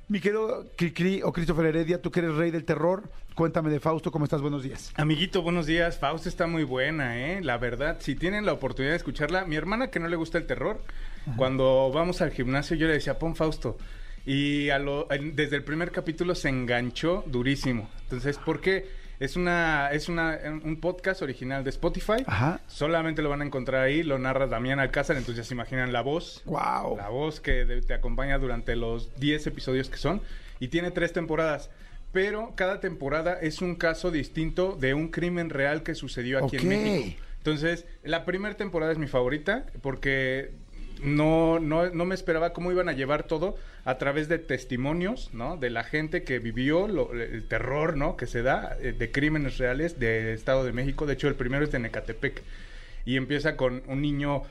Mi 0.08 0.20
querido 0.20 0.66
Cricri 0.76 1.20
o 1.24 1.32
Christopher 1.32 1.66
Heredia, 1.66 2.00
tú 2.00 2.12
que 2.12 2.20
eres 2.20 2.34
rey 2.36 2.52
del 2.52 2.64
terror, 2.64 3.02
cuéntame 3.34 3.70
de 3.70 3.80
Fausto, 3.80 4.12
¿cómo 4.12 4.24
estás? 4.24 4.40
Buenos 4.40 4.62
días. 4.62 4.92
Amiguito, 4.96 5.42
buenos 5.42 5.66
días. 5.66 5.98
Fausto 5.98 6.28
está 6.28 6.46
muy 6.46 6.62
buena, 6.62 7.18
¿eh? 7.18 7.40
La 7.42 7.58
verdad, 7.58 7.96
si 7.98 8.14
tienen 8.14 8.46
la 8.46 8.52
oportunidad 8.52 8.92
de 8.92 8.98
escucharla, 8.98 9.46
mi 9.46 9.56
hermana 9.56 9.90
que 9.90 9.98
no 9.98 10.06
le 10.06 10.14
gusta 10.14 10.38
el 10.38 10.46
terror, 10.46 10.80
cuando 11.36 11.90
vamos 11.92 12.22
al 12.22 12.30
gimnasio 12.30 12.76
yo 12.76 12.86
le 12.86 12.92
decía, 12.92 13.18
pon 13.18 13.34
Fausto. 13.34 13.76
Y 14.26 14.70
a 14.70 14.78
lo- 14.78 15.06
desde 15.32 15.56
el 15.56 15.62
primer 15.64 15.92
capítulo 15.92 16.34
se 16.34 16.48
enganchó 16.48 17.22
durísimo. 17.26 17.88
Entonces, 18.02 18.38
¿por 18.38 18.60
qué? 18.60 19.06
Es 19.18 19.34
una 19.36 19.90
es 19.92 20.10
una 20.10 20.38
un 20.62 20.78
podcast 20.78 21.22
original 21.22 21.64
de 21.64 21.70
Spotify. 21.70 22.22
Ajá. 22.26 22.60
Solamente 22.66 23.22
lo 23.22 23.30
van 23.30 23.40
a 23.40 23.46
encontrar 23.46 23.82
ahí, 23.82 24.02
lo 24.02 24.18
narra 24.18 24.46
Damián 24.46 24.78
Alcázar, 24.78 25.16
entonces 25.16 25.44
ya 25.44 25.48
se 25.48 25.54
imaginan 25.54 25.92
la 25.92 26.02
voz. 26.02 26.42
Wow. 26.44 26.96
La 26.98 27.08
voz 27.08 27.40
que 27.40 27.64
de- 27.64 27.80
te 27.80 27.94
acompaña 27.94 28.36
durante 28.38 28.76
los 28.76 29.14
10 29.18 29.46
episodios 29.46 29.88
que 29.88 29.96
son. 29.96 30.20
Y 30.60 30.68
tiene 30.68 30.90
tres 30.90 31.12
temporadas. 31.14 31.70
Pero 32.12 32.52
cada 32.56 32.80
temporada 32.80 33.34
es 33.40 33.62
un 33.62 33.74
caso 33.74 34.10
distinto 34.10 34.76
de 34.78 34.92
un 34.94 35.08
crimen 35.08 35.50
real 35.50 35.82
que 35.82 35.94
sucedió 35.94 36.44
aquí 36.44 36.56
en 36.56 36.68
México. 36.68 37.20
Entonces, 37.38 37.86
la 38.02 38.24
primera 38.24 38.56
temporada 38.56 38.90
es 38.92 38.98
mi 38.98 39.06
favorita 39.06 39.66
porque 39.82 40.50
no, 41.02 41.58
no, 41.60 41.90
no 41.90 42.04
me 42.04 42.14
esperaba 42.14 42.52
cómo 42.52 42.72
iban 42.72 42.88
a 42.88 42.92
llevar 42.92 43.24
todo 43.24 43.56
a 43.84 43.98
través 43.98 44.28
de 44.28 44.38
testimonios, 44.38 45.30
¿no? 45.32 45.56
De 45.56 45.70
la 45.70 45.84
gente 45.84 46.22
que 46.24 46.38
vivió 46.38 46.88
lo- 46.88 47.12
el 47.12 47.46
terror, 47.46 47.96
¿no? 47.96 48.16
Que 48.16 48.26
se 48.26 48.42
da 48.42 48.76
eh, 48.80 48.92
de 48.92 49.10
crímenes 49.12 49.58
reales 49.58 49.98
del 49.98 50.28
Estado 50.28 50.64
de 50.64 50.72
México. 50.72 51.06
De 51.06 51.14
hecho, 51.14 51.28
el 51.28 51.34
primero 51.34 51.64
es 51.64 51.72
de 51.72 51.78
Necatepec. 51.78 52.42
Y 53.04 53.16
empieza 53.16 53.56
con 53.56 53.82
un 53.86 54.02
niño 54.02 54.42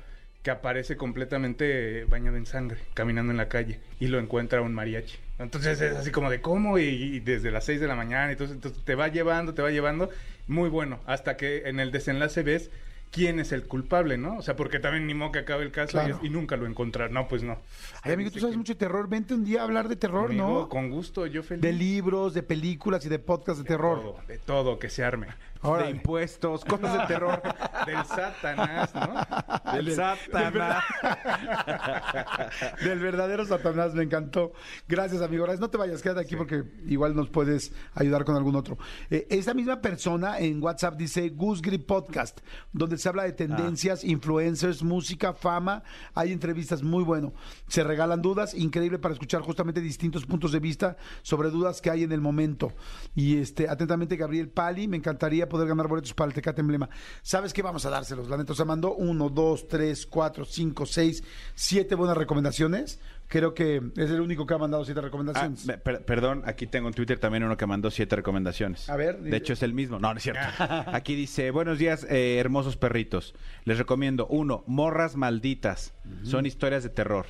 que 0.43 0.51
aparece 0.51 0.95
completamente 0.95 2.05
bañado 2.05 2.38
en 2.38 2.45
sangre, 2.45 2.77
caminando 2.93 3.31
en 3.31 3.38
la 3.38 3.49
calle, 3.49 3.79
y 3.99 4.08
lo 4.08 4.19
encuentra 4.19 4.62
un 4.62 4.73
mariachi. 4.75 5.17
Entonces 5.39 5.81
es 5.81 5.95
así 5.97 6.12
como 6.12 6.29
de 6.29 6.39
cómo, 6.39 6.77
y, 6.77 6.84
y 6.84 7.19
desde 7.19 7.49
las 7.51 7.65
6 7.65 7.81
de 7.81 7.88
la 7.88 7.95
mañana, 7.95 8.31
entonces, 8.31 8.55
entonces 8.55 8.84
te 8.86 8.93
va 8.95 9.08
llevando, 9.08 9.55
te 9.55 9.63
va 9.63 9.71
llevando, 9.71 10.10
muy 10.47 10.69
bueno, 10.69 10.99
hasta 11.08 11.36
que 11.36 11.63
en 11.65 11.79
el 11.79 11.91
desenlace 11.91 12.43
ves 12.43 12.69
quién 13.15 13.39
es 13.39 13.54
el 13.54 13.63
culpable, 13.65 14.17
¿no? 14.17 14.36
O 14.38 14.41
sea, 14.41 14.58
porque 14.58 14.80
también 14.80 15.08
ni 15.08 15.13
modo 15.13 15.32
que 15.32 15.39
acabe 15.39 15.63
el 15.63 15.71
caso 15.71 15.97
y- 15.97 16.01
Claro. 16.06 16.19
y, 16.21 16.30
nunca 16.30 16.58
lo 16.58 16.65
encontrar, 16.67 17.12
no, 17.12 17.30
pues 17.30 17.43
no. 17.43 17.58
Ay, 18.01 18.12
amigo, 18.12 18.30
tú 18.30 18.41
sabes 18.41 18.58
mucho 18.58 18.73
de 18.73 18.80
terror. 18.80 19.08
Vente 19.08 19.34
un 19.34 19.45
día 19.45 19.62
a 19.62 19.63
hablar 19.63 19.88
de 19.88 19.95
terror, 19.95 20.25
Amigo, 20.32 20.47
¿no? 20.47 20.69
Con 20.69 20.89
gusto, 20.89 21.25
yo 21.25 21.41
feliz. 21.41 21.62
De 21.62 21.71
libros, 21.71 22.34
de 22.34 22.43
películas 22.43 23.06
y 23.06 23.10
de 23.10 23.17
podcasts 23.19 23.63
de 23.63 23.67
terror. 23.69 24.01
Todo, 24.01 24.19
de 24.28 24.38
todo, 24.38 24.80
que 24.80 24.89
se 24.89 25.06
arme. 25.06 25.28
De 25.73 25.89
impuestos, 25.89 26.63
cosas 26.63 26.99
de 26.99 27.08
terror. 27.08 27.41
Del 27.86 28.06
Satanás, 28.06 28.93
¿no? 28.93 29.73
Del 29.73 29.95
Satanás. 29.95 30.84
Del 32.84 32.99
verdadero 32.99 33.45
Satanás, 33.45 33.93
me 33.95 34.04
encantó. 34.04 34.54
Gracias, 34.88 35.21
amigo. 35.21 35.45
No 35.60 35.69
te 35.69 35.78
vayas, 35.78 36.01
quédate 36.01 36.21
aquí 36.21 36.36
porque 36.36 36.63
igual 36.86 37.15
nos 37.15 37.30
puedes 37.30 37.73
ayudar 37.93 38.25
con 38.25 38.36
algún 38.36 38.56
otro. 38.56 38.78
Eh, 39.10 39.28
esta 39.30 39.54
misma 39.54 39.82
persona 39.82 40.39
en 40.39 40.62
WhatsApp 40.62 40.95
dice 40.97 41.30
Goose 41.30 41.62
Grip 41.63 41.86
Podcast, 41.86 42.39
donde 42.71 42.97
se 42.97 43.10
habla 43.10 43.23
de 43.23 43.34
tendencias, 43.34 44.04
influencers, 44.04 44.84
música, 44.84 45.34
fama. 45.34 45.84
Hay 46.13 46.32
entrevistas 46.32 46.84
muy 46.84 47.04
bueno. 47.04 47.34
Se 47.67 47.84
regalan 47.84 48.21
dudas, 48.21 48.54
increíble 48.54 48.99
para 48.99 49.13
escuchar 49.13 49.41
justamente 49.41 49.82
distintos 49.82 50.25
puntos 50.25 50.51
de 50.51 50.60
vista 50.60 50.97
sobre 51.21 51.49
dudas 51.49 51.82
que 51.82 51.89
hay 51.89 52.04
en 52.04 52.12
el 52.12 52.21
momento. 52.21 52.73
Y 53.15 53.38
este, 53.38 53.69
atentamente, 53.69 54.15
Gabriel 54.15 54.49
Pali, 54.49 54.88
me 54.88 54.97
encantaría 54.97 55.47
poder 55.49 55.55
poder 55.56 55.68
ganar 55.70 55.88
boletos 55.88 56.13
para 56.13 56.28
el 56.28 56.34
Tecate 56.34 56.60
Emblema. 56.62 56.89
¿Sabes 57.22 57.54
qué? 57.54 57.62
Vamos 57.62 57.86
a 57.86 57.89
dárselos. 57.89 58.28
La 58.30 58.36
neta, 58.38 58.52
o 58.52 58.56
sea, 58.56 58.65
mandó 58.65 58.94
uno, 58.94 59.30
dos, 59.30 59.68
tres, 59.70 60.06
cuatro, 60.06 60.44
cinco, 60.44 60.86
seis, 60.86 61.24
siete 61.56 61.96
buenas 61.96 62.18
recomendaciones. 62.18 63.00
Creo 63.28 63.54
que 63.54 63.78
es 63.96 64.12
el 64.12 64.20
único 64.22 64.46
que 64.46 64.54
ha 64.54 64.58
mandado 64.58 64.84
siete 64.86 65.00
Ah, 65.00 65.04
recomendaciones. 65.04 65.65
me- 65.65 65.78
per- 65.78 66.04
perdón, 66.06 66.44
aquí 66.46 66.68
tengo 66.68 66.89
en 66.89 66.94
Twitter 66.94 67.18
también 67.20 67.44
uno 67.44 67.56
que 67.58 67.65
mandó 67.65 67.89
siete 67.89 68.15
recomendaciones. 68.18 68.88
A 68.89 68.96
ver, 68.98 69.20
De 69.20 69.36
hecho, 69.38 69.54
es 69.54 69.63
el 69.63 69.74
mismo. 69.74 69.98
No, 69.98 70.12
no 70.13 70.18
es 70.18 70.24
cierto. 70.24 70.41
Aquí 70.94 71.15
dice, 71.15 71.50
buenos 71.52 71.80
días, 71.80 72.06
eh, 72.10 72.38
hermosos 72.38 72.76
perritos. 72.78 73.34
Les 73.63 73.78
recomiendo, 73.78 74.28
uno, 74.28 74.63
Morras 74.68 75.15
Malditas. 75.15 75.94
Son 76.24 76.46
historias 76.46 76.84
de 76.84 76.89
terror. 76.89 77.26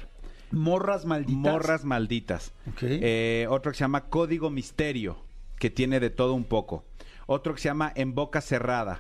Morras 0.51 1.05
malditas. 1.05 1.35
Morras 1.35 1.83
Malditas. 1.85 2.51
Ok. 2.69 2.83
Eh, 2.83 3.47
otro 3.49 3.71
que 3.71 3.77
se 3.77 3.83
llama 3.83 4.05
Código 4.05 4.49
Misterio, 4.49 5.17
que 5.59 5.69
tiene 5.69 5.99
de 5.99 6.09
todo 6.09 6.33
un 6.33 6.43
poco. 6.45 6.83
Otro 7.27 7.55
que 7.55 7.61
se 7.61 7.69
llama 7.69 7.91
En 7.95 8.13
Boca 8.13 8.41
Cerrada. 8.41 8.99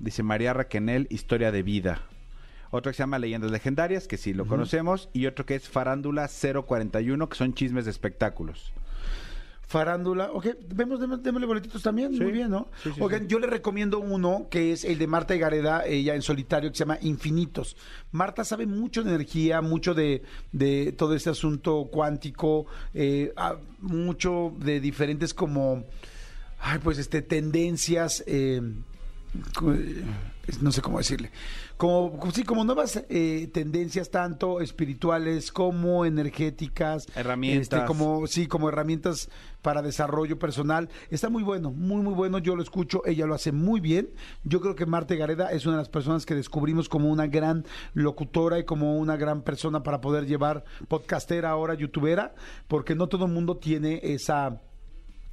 Dice 0.00 0.22
María 0.22 0.52
Raquenel, 0.52 1.06
Historia 1.10 1.52
de 1.52 1.62
Vida. 1.62 2.02
Otro 2.70 2.90
que 2.90 2.96
se 2.96 3.02
llama 3.04 3.20
Leyendas 3.20 3.52
Legendarias, 3.52 4.08
que 4.08 4.16
sí 4.16 4.34
lo 4.34 4.46
conocemos. 4.46 5.08
Y 5.12 5.26
otro 5.26 5.46
que 5.46 5.54
es 5.54 5.68
Farándula 5.68 6.28
041, 6.28 7.28
que 7.28 7.36
son 7.36 7.54
chismes 7.54 7.84
de 7.84 7.92
espectáculos. 7.92 8.72
Farándula, 9.66 10.30
ok, 10.32 10.48
vemos, 10.74 11.00
démosle, 11.00 11.46
boletitos 11.46 11.82
también, 11.82 12.12
muy 12.16 12.32
bien, 12.32 12.50
¿no? 12.50 12.68
Sí, 12.82 12.90
sí, 12.94 13.00
Oigan, 13.00 13.28
yo 13.28 13.38
le 13.38 13.46
recomiendo 13.46 13.98
uno 13.98 14.46
que 14.50 14.72
es 14.72 14.84
el 14.84 14.98
de 14.98 15.06
Marta 15.06 15.34
Gareda, 15.36 15.86
ella 15.86 16.14
en 16.14 16.22
solitario, 16.22 16.70
que 16.70 16.76
se 16.76 16.84
llama 16.84 16.98
Infinitos. 17.00 17.76
Marta 18.12 18.44
sabe 18.44 18.66
mucho 18.66 19.02
de 19.02 19.10
energía, 19.10 19.62
mucho 19.62 19.94
de, 19.94 20.22
de 20.52 20.92
todo 20.92 21.14
este 21.14 21.30
asunto 21.30 21.88
cuántico, 21.90 22.66
eh, 22.92 23.32
mucho 23.80 24.52
de 24.58 24.80
diferentes 24.80 25.32
como, 25.32 25.84
ay, 26.64 26.78
pues, 26.82 26.98
este, 26.98 27.20
tendencias, 27.22 28.24
eh, 28.26 28.60
no 30.60 30.72
sé 30.72 30.80
cómo 30.80 30.98
decirle, 30.98 31.30
como, 31.76 32.18
sí, 32.32 32.42
como 32.42 32.64
nuevas 32.64 33.04
eh, 33.08 33.50
tendencias 33.52 34.10
tanto 34.10 34.60
espirituales 34.60 35.52
como 35.52 36.06
energéticas, 36.06 37.06
Herramientas. 37.14 37.80
este, 37.80 37.86
como 37.86 38.26
sí, 38.26 38.46
como 38.46 38.68
herramientas 38.68 39.28
para 39.60 39.82
desarrollo 39.82 40.38
personal. 40.38 40.88
Está 41.10 41.28
muy 41.28 41.42
bueno, 41.42 41.70
muy 41.70 42.00
muy 42.02 42.14
bueno. 42.14 42.38
Yo 42.38 42.54
lo 42.54 42.62
escucho, 42.62 43.02
ella 43.06 43.26
lo 43.26 43.34
hace 43.34 43.50
muy 43.50 43.80
bien. 43.80 44.10
Yo 44.44 44.60
creo 44.60 44.74
que 44.76 44.86
Marta 44.86 45.16
Gareda 45.16 45.50
es 45.50 45.66
una 45.66 45.76
de 45.76 45.82
las 45.82 45.88
personas 45.88 46.24
que 46.24 46.34
descubrimos 46.34 46.88
como 46.88 47.10
una 47.10 47.26
gran 47.26 47.64
locutora 47.92 48.58
y 48.58 48.64
como 48.64 48.96
una 48.98 49.16
gran 49.16 49.42
persona 49.42 49.82
para 49.82 50.00
poder 50.00 50.26
llevar 50.26 50.64
podcastera 50.86 51.50
ahora 51.50 51.74
youtubera, 51.74 52.34
porque 52.68 52.94
no 52.94 53.08
todo 53.08 53.26
el 53.26 53.32
mundo 53.32 53.56
tiene 53.56 54.00
esa 54.02 54.60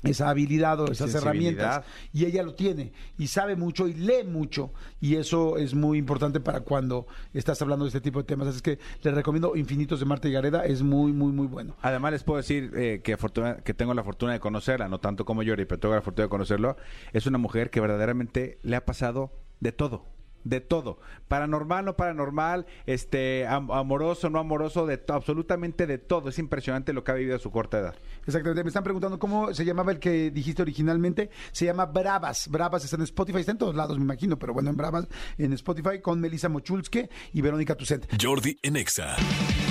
esa 0.10 0.30
habilidad 0.30 0.80
o 0.80 0.92
esas 0.92 1.14
herramientas 1.16 1.84
y 2.14 2.26
ella 2.26 2.44
lo 2.44 2.54
tiene 2.56 2.94
y 3.18 3.28
sabe 3.28 3.56
mucho 3.56 3.88
y 3.88 3.94
lee 3.94 4.24
mucho 4.26 4.72
y 5.00 5.16
eso 5.16 5.58
es 5.58 5.74
muy 5.74 5.98
importante 5.98 6.40
para 6.40 6.62
cuando 6.62 7.08
estás 7.34 7.62
hablando 7.62 7.86
de 7.86 7.90
este 7.90 8.02
tipo 8.02 8.20
de 8.20 8.26
temas 8.26 8.48
así 8.48 8.58
es 8.58 8.62
que 8.62 8.80
les 9.02 9.14
recomiendo 9.14 9.56
Infinitos 9.56 10.00
de 10.00 10.06
Marta 10.06 10.28
y 10.28 10.32
Gareda 10.32 10.66
es 10.66 10.82
muy 10.82 11.12
muy 11.12 11.32
muy 11.32 11.48
bueno 11.48 11.76
Además 11.82 12.12
les 12.12 12.24
puedo 12.24 12.38
decir 12.38 12.72
eh, 12.76 13.02
que, 13.04 13.18
que 13.64 13.74
tengo 13.74 13.94
la 13.94 14.04
fortuna 14.04 14.34
de 14.34 14.40
conocerla, 14.40 14.88
no 14.88 15.00
tanto 15.00 15.26
como 15.26 15.44
Yori, 15.44 15.66
pero 15.66 15.80
tengo 15.80 15.96
la 15.96 16.02
fortuna 16.02 16.26
de 16.26 16.30
conocerlo. 16.30 16.78
Es 17.14 17.26
una 17.26 17.38
mujer 17.38 17.70
que 17.70 17.80
verdaderamente 17.80 18.60
le 18.64 18.76
ha 18.76 18.86
pasado 18.86 19.32
de 19.60 19.72
todo. 19.72 20.06
De 20.44 20.60
todo, 20.60 21.00
paranormal, 21.28 21.86
no 21.86 21.96
paranormal, 21.96 22.66
este, 22.86 23.46
am- 23.48 23.72
amoroso, 23.72 24.30
no 24.30 24.40
amoroso, 24.40 24.86
de 24.88 25.00
absolutamente 25.08 25.86
de 25.86 25.98
todo. 25.98 26.30
Es 26.30 26.40
impresionante 26.40 26.94
lo 26.94 27.04
que 27.04 27.12
ha 27.12 27.16
vivido 27.16 27.36
a 27.36 27.40
su 27.40 27.52
corta 27.52 27.78
edad. 27.80 27.96
Exactamente, 28.26 28.64
me 28.64 28.70
están 28.70 28.84
preguntando 28.84 29.20
cómo 29.20 29.54
se 29.54 29.66
llamaba 29.66 29.92
el 29.92 30.00
que 30.00 30.32
dijiste 30.32 30.62
originalmente. 30.62 31.30
Se 31.52 31.66
llama 31.66 31.86
Bravas. 31.86 32.48
Bravas 32.50 32.84
está 32.84 32.96
en 32.96 33.04
Spotify, 33.04 33.40
está 33.40 33.52
en 33.52 33.58
todos 33.60 33.76
lados, 33.76 33.98
me 33.98 34.04
imagino, 34.04 34.38
pero 34.40 34.54
bueno, 34.54 34.70
en 34.72 34.78
Bravas, 34.78 35.08
en 35.38 35.54
Spotify, 35.54 36.00
con 36.02 36.20
Melissa 36.20 36.50
Mochulske 36.50 37.10
y 37.34 37.42
Verónica 37.42 37.76
Tucent. 37.76 38.06
Jordi 38.22 38.58
en 38.64 38.78
Exa. 38.78 39.16
Señores, 39.18 39.71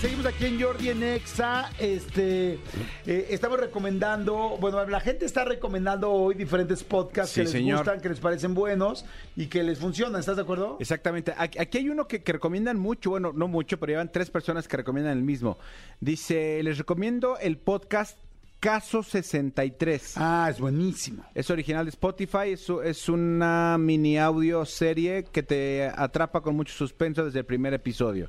seguimos 0.00 0.26
aquí 0.26 0.46
en 0.46 0.60
Jordi 0.60 0.90
en 0.90 1.02
Exa. 1.02 1.70
Este, 1.78 2.58
eh, 3.06 3.26
estamos 3.30 3.58
recomendando, 3.58 4.56
bueno, 4.60 4.84
la 4.86 5.00
gente 5.00 5.24
está 5.24 5.44
recomendando 5.44 6.10
hoy 6.10 6.34
diferentes 6.34 6.84
podcasts 6.84 7.32
Sí, 7.32 7.40
que 7.40 7.44
les 7.44 7.52
señor. 7.52 7.78
gustan, 7.78 8.00
que 8.00 8.08
les 8.08 8.20
parecen 8.20 8.54
buenos 8.54 9.04
y 9.36 9.46
que 9.46 9.62
les 9.62 9.78
funcionan. 9.78 10.20
¿Estás 10.20 10.36
de 10.36 10.42
acuerdo? 10.42 10.76
Exactamente. 10.80 11.34
Aquí, 11.36 11.78
hay 11.78 11.88
uno 11.88 12.06
que, 12.06 12.22
que 12.22 12.32
recomiendan 12.32 12.78
mucho, 12.78 13.10
bueno, 13.10 13.32
no 13.34 13.48
mucho, 13.48 13.78
pero 13.78 13.92
llevan 13.92 14.12
tres 14.12 14.30
personas 14.30 14.68
que 14.68 14.76
recomiendan 14.76 15.16
el 15.16 15.24
mismo. 15.24 15.58
Dice, 16.00 16.62
les 16.62 16.78
recomiendo 16.78 17.38
el 17.38 17.58
podcast 17.58 18.18
Caso 18.60 19.04
63. 19.04 20.14
Ah, 20.16 20.48
es 20.50 20.58
buenísimo. 20.58 21.24
Es 21.32 21.48
original 21.48 21.84
de 21.84 21.90
Spotify, 21.90 22.50
es, 22.52 22.68
es 22.84 23.08
una 23.08 23.76
mini 23.78 24.18
audio 24.18 24.64
serie 24.64 25.24
que 25.30 25.44
te 25.44 25.88
atrapa 25.94 26.40
con 26.40 26.56
mucho 26.56 26.74
suspenso 26.74 27.24
desde 27.24 27.38
el 27.40 27.44
primer 27.44 27.72
episodio. 27.74 28.28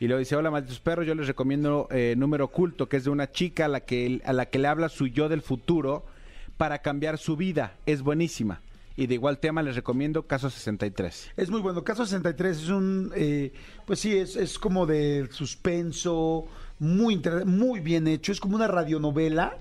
Y 0.00 0.06
luego 0.06 0.20
dice, 0.20 0.36
hola 0.36 0.50
malditos 0.50 0.78
perros, 0.80 1.06
yo 1.06 1.14
les 1.14 1.26
recomiendo 1.26 1.88
eh, 1.90 2.14
Número 2.16 2.44
Oculto, 2.44 2.88
que 2.88 2.96
es 2.98 3.04
de 3.04 3.10
una 3.10 3.30
chica 3.32 3.64
a 3.64 3.68
la, 3.68 3.80
que, 3.80 4.20
a 4.24 4.32
la 4.32 4.46
que 4.46 4.58
le 4.58 4.68
habla 4.68 4.88
su 4.88 5.06
yo 5.08 5.28
del 5.28 5.42
futuro 5.42 6.04
para 6.56 6.78
cambiar 6.78 7.18
su 7.18 7.36
vida. 7.36 7.74
Es 7.86 8.02
buenísima. 8.02 8.60
Y 8.96 9.06
de 9.06 9.14
igual 9.14 9.38
tema 9.38 9.62
les 9.62 9.76
recomiendo 9.76 10.24
Caso 10.24 10.50
63. 10.50 11.30
Es 11.36 11.50
muy 11.50 11.60
bueno. 11.60 11.82
Caso 11.84 12.04
63 12.04 12.56
es 12.56 12.68
un, 12.68 13.12
eh, 13.14 13.52
pues 13.86 14.00
sí, 14.00 14.16
es, 14.16 14.34
es 14.36 14.58
como 14.58 14.86
de 14.86 15.28
suspenso, 15.30 16.46
muy, 16.80 17.14
inter- 17.14 17.44
muy 17.46 17.80
bien 17.80 18.06
hecho. 18.08 18.32
Es 18.32 18.40
como 18.40 18.56
una 18.56 18.66
radionovela, 18.66 19.56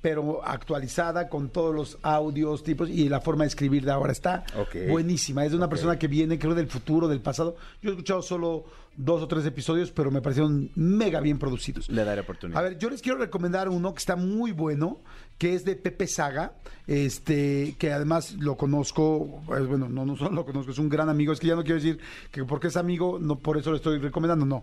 pero 0.00 0.42
actualizada 0.46 1.28
con 1.28 1.48
todos 1.50 1.74
los 1.74 1.98
audios, 2.02 2.62
tipos 2.62 2.88
y 2.88 3.08
la 3.08 3.20
forma 3.20 3.44
de 3.44 3.48
escribir 3.48 3.84
de 3.84 3.90
ahora 3.90 4.12
está 4.12 4.44
buenísima. 4.88 5.44
Es 5.44 5.50
de 5.50 5.56
una 5.58 5.68
persona 5.68 5.98
que 5.98 6.08
viene, 6.08 6.38
creo, 6.38 6.54
del 6.54 6.68
futuro, 6.68 7.08
del 7.08 7.20
pasado. 7.20 7.56
Yo 7.82 7.90
he 7.90 7.92
escuchado 7.92 8.22
solo 8.22 8.64
dos 8.96 9.22
o 9.22 9.28
tres 9.28 9.44
episodios, 9.46 9.90
pero 9.92 10.10
me 10.10 10.20
parecieron 10.20 10.70
mega 10.74 11.20
bien 11.20 11.38
producidos. 11.38 11.88
Le 11.88 12.04
daré 12.04 12.20
oportunidad. 12.20 12.58
A 12.58 12.62
ver, 12.62 12.78
yo 12.78 12.90
les 12.90 13.02
quiero 13.02 13.18
recomendar 13.18 13.68
uno 13.68 13.94
que 13.94 13.98
está 13.98 14.16
muy 14.16 14.52
bueno, 14.52 15.02
que 15.42 15.56
es 15.56 15.64
de 15.64 15.74
Pepe 15.74 16.06
Saga, 16.06 16.52
este, 16.86 17.74
que 17.76 17.92
además 17.92 18.34
lo 18.34 18.56
conozco, 18.56 19.42
pues, 19.44 19.66
bueno, 19.66 19.88
no, 19.88 20.06
no 20.06 20.16
solo 20.16 20.30
lo 20.30 20.44
conozco, 20.46 20.70
es 20.70 20.78
un 20.78 20.88
gran 20.88 21.08
amigo, 21.08 21.32
es 21.32 21.40
que 21.40 21.48
ya 21.48 21.56
no 21.56 21.64
quiero 21.64 21.80
decir 21.80 21.98
que 22.30 22.44
porque 22.44 22.68
es 22.68 22.76
amigo, 22.76 23.18
no 23.20 23.40
por 23.40 23.58
eso 23.58 23.70
lo 23.70 23.76
estoy 23.76 23.98
recomendando, 23.98 24.46
no. 24.46 24.62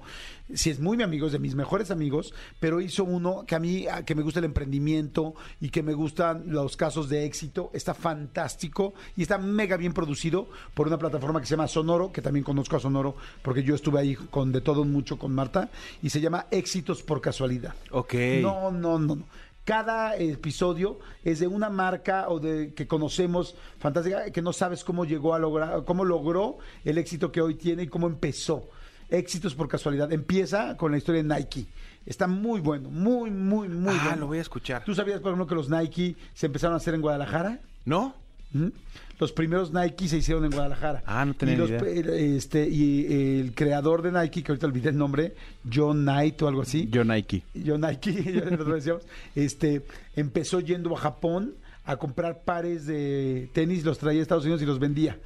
Si 0.53 0.69
es 0.69 0.79
muy 0.79 0.95
mi 0.95 1.03
amigo, 1.03 1.27
es 1.27 1.33
de 1.33 1.39
mis 1.39 1.53
mejores 1.53 1.91
amigos, 1.91 2.33
pero 2.61 2.79
hizo 2.79 3.03
uno 3.03 3.43
que 3.45 3.55
a 3.55 3.59
mí, 3.59 3.87
que 4.05 4.15
me 4.15 4.21
gusta 4.21 4.39
el 4.39 4.45
emprendimiento 4.45 5.33
y 5.59 5.69
que 5.69 5.83
me 5.83 5.93
gustan 5.93 6.43
los 6.45 6.77
casos 6.77 7.09
de 7.09 7.25
éxito, 7.25 7.71
está 7.73 7.93
fantástico 7.93 8.93
y 9.17 9.23
está 9.23 9.37
mega 9.37 9.75
bien 9.75 9.91
producido 9.91 10.47
por 10.75 10.87
una 10.87 10.97
plataforma 10.97 11.41
que 11.41 11.45
se 11.45 11.55
llama 11.57 11.67
Sonoro, 11.67 12.13
que 12.13 12.21
también 12.21 12.45
conozco 12.45 12.77
a 12.77 12.79
Sonoro, 12.79 13.17
porque 13.41 13.63
yo 13.63 13.75
estuve 13.75 13.99
ahí 13.99 14.15
con 14.15 14.53
de 14.53 14.61
todo 14.61 14.85
mucho 14.85 15.19
con 15.19 15.35
Marta, 15.35 15.69
y 16.01 16.09
se 16.09 16.21
llama 16.21 16.45
Éxitos 16.51 17.03
por 17.03 17.19
Casualidad. 17.19 17.75
Ok. 17.91 18.13
No, 18.41 18.71
no, 18.71 18.97
no, 18.97 19.17
no. 19.17 19.25
Cada 19.69 20.15
episodio 20.15 20.97
es 21.23 21.37
de 21.37 21.45
una 21.45 21.69
marca 21.69 22.27
o 22.29 22.39
de 22.39 22.73
que 22.73 22.87
conocemos 22.87 23.55
fantástica 23.77 24.31
que 24.31 24.41
no 24.41 24.51
sabes 24.51 24.83
cómo 24.83 25.05
llegó 25.05 25.35
a 25.35 25.37
lograr, 25.37 25.85
cómo 25.85 26.05
logró 26.05 26.57
el 26.83 26.97
éxito 26.97 27.31
que 27.31 27.39
hoy 27.39 27.53
tiene 27.53 27.83
y 27.83 27.87
cómo 27.87 28.07
empezó. 28.07 28.67
Éxitos 29.11 29.53
por 29.53 29.67
casualidad. 29.67 30.11
Empieza 30.11 30.75
con 30.75 30.91
la 30.91 30.97
historia 30.97 31.21
de 31.21 31.35
Nike. 31.35 31.67
Está 32.03 32.25
muy 32.25 32.61
bueno, 32.61 32.89
muy, 32.89 33.29
muy, 33.29 33.69
muy 33.69 33.93
ah, 33.93 34.01
bueno. 34.05 34.21
lo 34.21 34.25
voy 34.25 34.39
a 34.39 34.41
escuchar. 34.41 34.83
¿Tú 34.83 34.95
sabías, 34.95 35.19
por 35.19 35.33
ejemplo, 35.33 35.45
que 35.45 35.53
los 35.53 35.69
Nike 35.69 36.15
se 36.33 36.47
empezaron 36.47 36.73
a 36.73 36.77
hacer 36.77 36.95
en 36.95 37.01
Guadalajara? 37.01 37.59
¿No? 37.85 38.15
¿Mm? 38.51 38.67
Los 39.19 39.33
primeros 39.33 39.73
Nike 39.73 40.07
se 40.07 40.17
hicieron 40.17 40.45
en 40.45 40.51
Guadalajara. 40.51 41.03
Ah, 41.05 41.25
no 41.25 41.33
tenía 41.33 41.55
y 41.55 41.57
los 41.57 41.69
idea. 41.69 42.15
Este, 42.15 42.69
y 42.69 43.39
el 43.41 43.53
creador 43.53 44.01
de 44.01 44.13
Nike, 44.13 44.43
que 44.43 44.51
ahorita 44.53 44.65
olvidé 44.65 44.89
el 44.89 44.97
nombre, 44.97 45.35
John 45.71 46.03
Knight 46.03 46.41
o 46.41 46.47
algo 46.47 46.61
así. 46.61 46.87
Yo 46.89 47.03
Nike. 47.03 47.43
John 47.65 47.81
Nike, 47.81 48.11
decíamos, 48.73 49.03
este, 49.35 49.85
empezó 50.15 50.61
yendo 50.61 50.95
a 50.95 50.99
Japón 50.99 51.55
a 51.83 51.97
comprar 51.97 52.43
pares 52.43 52.85
de 52.85 53.49
tenis, 53.53 53.83
los 53.83 53.97
traía 53.97 54.19
a 54.19 54.21
Estados 54.21 54.45
Unidos 54.45 54.61
y 54.61 54.65
los 54.65 54.79
vendía. 54.79 55.17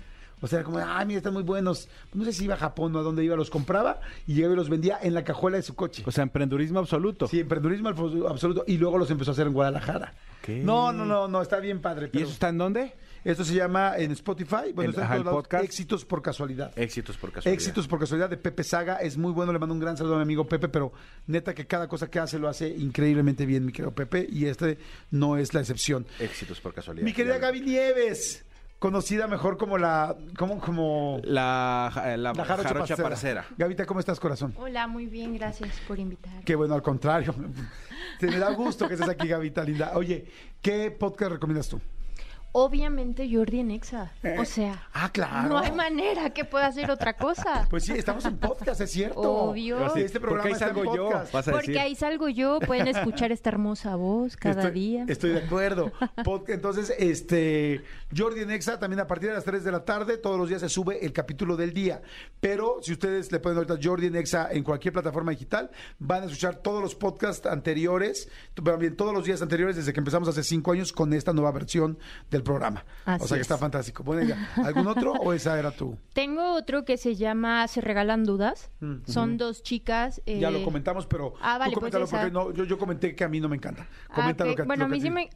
O 0.41 0.47
sea, 0.47 0.63
como, 0.63 0.77
ay, 0.79 1.05
mira, 1.05 1.19
están 1.19 1.33
muy 1.33 1.43
buenos. 1.43 1.88
No 2.13 2.25
sé 2.25 2.33
si 2.33 2.45
iba 2.45 2.55
a 2.55 2.57
Japón 2.57 2.93
o 2.95 2.99
a 2.99 3.01
dónde 3.01 3.23
iba, 3.23 3.36
los 3.36 3.49
compraba 3.49 4.01
y 4.27 4.33
llegaba 4.33 4.55
y 4.55 4.57
los 4.57 4.69
vendía 4.69 4.97
en 5.01 5.13
la 5.13 5.23
cajuela 5.23 5.55
de 5.55 5.63
su 5.63 5.75
coche. 5.75 6.03
O 6.05 6.12
sea, 6.12 6.23
emprendurismo 6.23 6.79
absoluto. 6.79 7.27
Sí, 7.27 7.39
emprendurismo 7.39 7.89
absoluto. 8.27 8.65
Y 8.67 8.77
luego 8.77 8.97
los 8.97 9.09
empezó 9.09 9.31
a 9.31 9.33
hacer 9.33 9.47
en 9.47 9.53
Guadalajara. 9.53 10.13
No, 10.47 10.91
no, 10.91 11.05
no, 11.05 11.29
no, 11.29 11.41
está 11.41 11.59
bien 11.59 11.79
padre. 11.79 12.09
¿Y 12.12 12.17
eso 12.17 12.31
está 12.31 12.49
en 12.49 12.57
dónde? 12.57 12.93
Esto 13.23 13.43
se 13.45 13.53
llama 13.55 13.93
en 13.97 14.12
Spotify, 14.12 14.71
bueno, 14.73 14.83
El- 14.83 14.89
está 14.91 15.01
en 15.01 15.05
ajá, 15.05 15.13
todos 15.13 15.19
el 15.19 15.25
lados, 15.25 15.41
podcast. 15.43 15.63
Éxitos 15.63 16.05
por 16.05 16.21
casualidad. 16.21 16.71
Éxitos 16.77 17.17
por 17.17 17.31
casualidad. 17.31 17.53
Éxitos 17.62 17.88
por 17.88 17.99
casualidad 17.99 18.29
de 18.29 18.38
Pepe 18.38 18.63
Saga, 18.63 18.97
es 18.97 19.17
muy 19.17 19.31
bueno, 19.31 19.53
le 19.53 19.59
mando 19.59 19.73
un 19.73 19.79
gran 19.79 19.95
saludo 19.97 20.15
a 20.15 20.17
mi 20.17 20.23
amigo 20.23 20.45
Pepe, 20.47 20.67
pero 20.69 20.91
neta 21.27 21.53
que 21.53 21.65
cada 21.67 21.88
cosa 21.88 22.09
que 22.09 22.19
hace 22.19 22.38
lo 22.39 22.47
hace 22.49 22.67
increíblemente 22.69 23.45
bien, 23.45 23.65
mi 23.65 23.71
querido 23.71 23.91
Pepe, 23.91 24.27
y 24.29 24.45
este 24.45 24.77
no 25.12 25.38
es 25.38 25.53
la 25.53 25.62
excepción. 25.62 26.05
Éxitos 26.19 26.59
por 26.59 26.73
casualidad. 26.73 27.05
Mi 27.05 27.13
querida 27.13 27.38
Gaby 27.38 27.62
Nieves, 27.62 28.45
conocida 28.79 29.27
mejor 29.27 29.57
como 29.57 29.77
la, 29.77 30.13
como, 30.38 30.59
como 30.59 31.21
La, 31.23 31.89
ja- 31.93 32.17
la, 32.17 32.33
la 32.33 32.43
jarocha, 32.45 32.67
jarocha 32.69 32.95
parcera. 32.97 33.41
parcera. 33.43 33.45
Gavita, 33.57 33.86
¿cómo 33.86 34.01
estás, 34.01 34.19
corazón? 34.19 34.53
Hola, 34.57 34.88
muy 34.88 35.05
bien, 35.05 35.33
gracias 35.36 35.79
por 35.88 35.97
invitar. 35.99 36.43
Qué 36.43 36.55
bueno, 36.55 36.73
al 36.75 36.81
contrario. 36.81 37.33
Te 38.19 38.27
me 38.27 38.38
da 38.38 38.51
gusto 38.51 38.88
que 38.88 38.95
estés 38.95 39.07
aquí, 39.09 39.27
Gavita, 39.29 39.63
linda. 39.63 39.91
Oye, 39.95 40.25
¿qué 40.62 40.91
podcast 40.91 41.31
recomiendas 41.31 41.69
tú? 41.69 41.79
Obviamente 42.55 43.27
Jordi 43.31 43.59
en 43.61 43.71
Exa. 43.71 44.11
Eh, 44.21 44.37
O 44.39 44.45
sea, 44.45 44.87
ah, 44.93 45.09
claro. 45.11 45.49
no 45.49 45.57
hay 45.57 45.71
manera 45.71 46.29
que 46.29 46.45
pueda 46.45 46.67
hacer 46.67 46.89
otra 46.91 47.17
cosa. 47.17 47.67
Pues 47.73 47.85
sí, 47.85 47.93
estamos 47.93 48.23
en 48.25 48.37
podcast, 48.37 48.79
es 48.81 48.91
cierto. 48.91 49.19
Obvio. 49.21 49.89
Sí, 49.95 50.01
Este 50.01 50.19
programa 50.19 50.43
Porque 50.49 50.53
ahí 50.63 50.69
salgo 50.69 50.95
yo. 50.95 51.09
Vas 51.09 51.47
a 51.47 51.51
Porque 51.51 51.67
decir. 51.67 51.79
ahí 51.79 51.95
salgo 51.95 52.29
yo, 52.29 52.59
pueden 52.59 52.87
escuchar 52.87 53.31
esta 53.31 53.49
hermosa 53.49 53.95
voz 53.95 54.37
cada 54.37 54.61
estoy, 54.61 54.79
día. 54.79 55.05
Estoy 55.07 55.31
de 55.31 55.39
acuerdo. 55.39 55.91
Entonces, 56.47 56.93
este, 56.99 57.81
Jordi 58.15 58.41
en 58.41 58.51
Exa, 58.51 58.79
también 58.79 58.99
a 58.99 59.07
partir 59.07 59.29
de 59.29 59.35
las 59.35 59.43
3 59.43 59.63
de 59.63 59.71
la 59.71 59.83
tarde, 59.83 60.17
todos 60.17 60.37
los 60.37 60.47
días 60.47 60.61
se 60.61 60.69
sube 60.69 61.03
el 61.03 61.11
capítulo 61.11 61.57
del 61.57 61.73
día. 61.73 62.01
Pero 62.39 62.77
si 62.81 62.91
ustedes 62.93 63.31
le 63.31 63.39
ponen 63.39 63.57
ahorita 63.57 63.79
Jordi 63.81 64.07
en 64.07 64.15
Exa 64.15 64.49
en 64.51 64.63
cualquier 64.63 64.93
plataforma 64.93 65.31
digital, 65.31 65.71
van 65.97 66.21
a 66.23 66.25
escuchar 66.27 66.57
todos 66.57 66.81
los 66.83 66.93
podcasts 66.93 67.47
anteriores, 67.47 68.29
pero 68.53 68.77
bien, 68.77 68.95
todos 68.95 69.13
los 69.13 69.25
días 69.25 69.41
anteriores 69.41 69.75
desde 69.75 69.91
que 69.93 69.99
empezamos 69.99 70.27
hace 70.27 70.43
cinco 70.43 70.71
años 70.71 70.93
con 70.93 71.13
esta 71.13 71.33
nueva 71.33 71.51
versión 71.51 71.97
del 72.29 72.42
programa. 72.43 72.84
Así 73.06 73.23
o 73.23 73.27
sea 73.27 73.36
que 73.36 73.41
es. 73.41 73.45
está 73.45 73.58
fantástico. 73.58 74.03
Bueno, 74.03 74.23
ya, 74.23 74.49
¿algún 74.63 74.88
otro 74.88 75.13
o 75.13 75.34
esa 75.34 75.58
era 75.58 75.71
tú? 75.71 75.97
Tengo 76.13 76.53
otro 76.53 76.86
que 76.86 76.97
se 76.97 77.15
llama 77.15 77.67
Se 77.67 77.82
Regalan 77.82 78.23
Dudas. 78.23 78.71
Mm, 78.79 79.06
Son 79.06 79.38
dos 79.38 79.63
chicas. 79.63 80.21
eh, 80.25 80.39
Ya 80.39 80.51
lo 80.51 80.63
comentamos, 80.63 81.06
pero 81.08 81.34
ah, 81.41 81.58
vale, 81.58 81.73
tú 81.73 81.79
pues 81.79 81.91
coméntalo 81.91 82.06
esa. 82.06 82.17
porque 82.17 82.32
no, 82.32 82.51
yo, 82.53 82.63
yo 82.65 82.77
comenté 82.77 83.15
que 83.15 83.23
a 83.23 83.29
mí 83.29 83.39
no 83.39 83.49
me 83.49 83.56
encanta. 83.56 83.88
Ah, 84.10 84.34
lo 84.38 84.51
ok. 84.51 84.56
que 84.58 84.63
Bueno, 84.63 84.86
a 84.86 84.88
que 84.88 84.93
mí 84.95 85.01
sí 85.01 85.10
me... 85.10 85.29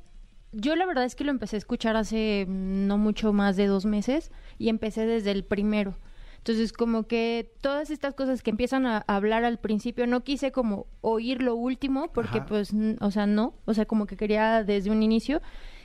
Yo 0.53 0.75
la 0.77 0.85
verdad 0.85 1.03
es 1.03 1.15
que 1.15 1.23
lo 1.25 1.31
empecé 1.31 1.57
a 1.57 1.59
escuchar 1.59 1.97
hace 1.97 2.45
no 2.47 2.97
mucho 2.97 3.33
más 3.33 3.57
de 3.57 3.67
dos 3.67 3.85
meses 3.85 4.31
y 4.57 4.69
empecé 4.69 5.05
desde 5.05 5.31
el 5.31 5.43
primero. 5.43 5.97
Entonces, 6.37 6.71
como 6.71 7.03
que 7.07 7.51
todas 7.59 7.89
estas 7.89 8.13
cosas 8.13 8.41
que 8.41 8.51
empiezan 8.51 8.85
a 8.85 8.99
hablar 9.07 9.43
al 9.43 9.59
principio, 9.59 10.07
no 10.07 10.23
quise 10.23 10.53
como 10.53 10.87
oír 11.01 11.41
lo 11.41 11.55
último, 11.55 12.13
porque 12.13 12.37
Ajá. 12.37 12.45
pues, 12.45 12.71
o 13.01 13.11
sea, 13.11 13.27
no, 13.27 13.55
o 13.65 13.73
sea, 13.73 13.85
como 13.85 14.05
que 14.05 14.15
quería 14.15 14.63
desde 14.63 14.89
un 14.89 15.03
inicio. 15.03 15.41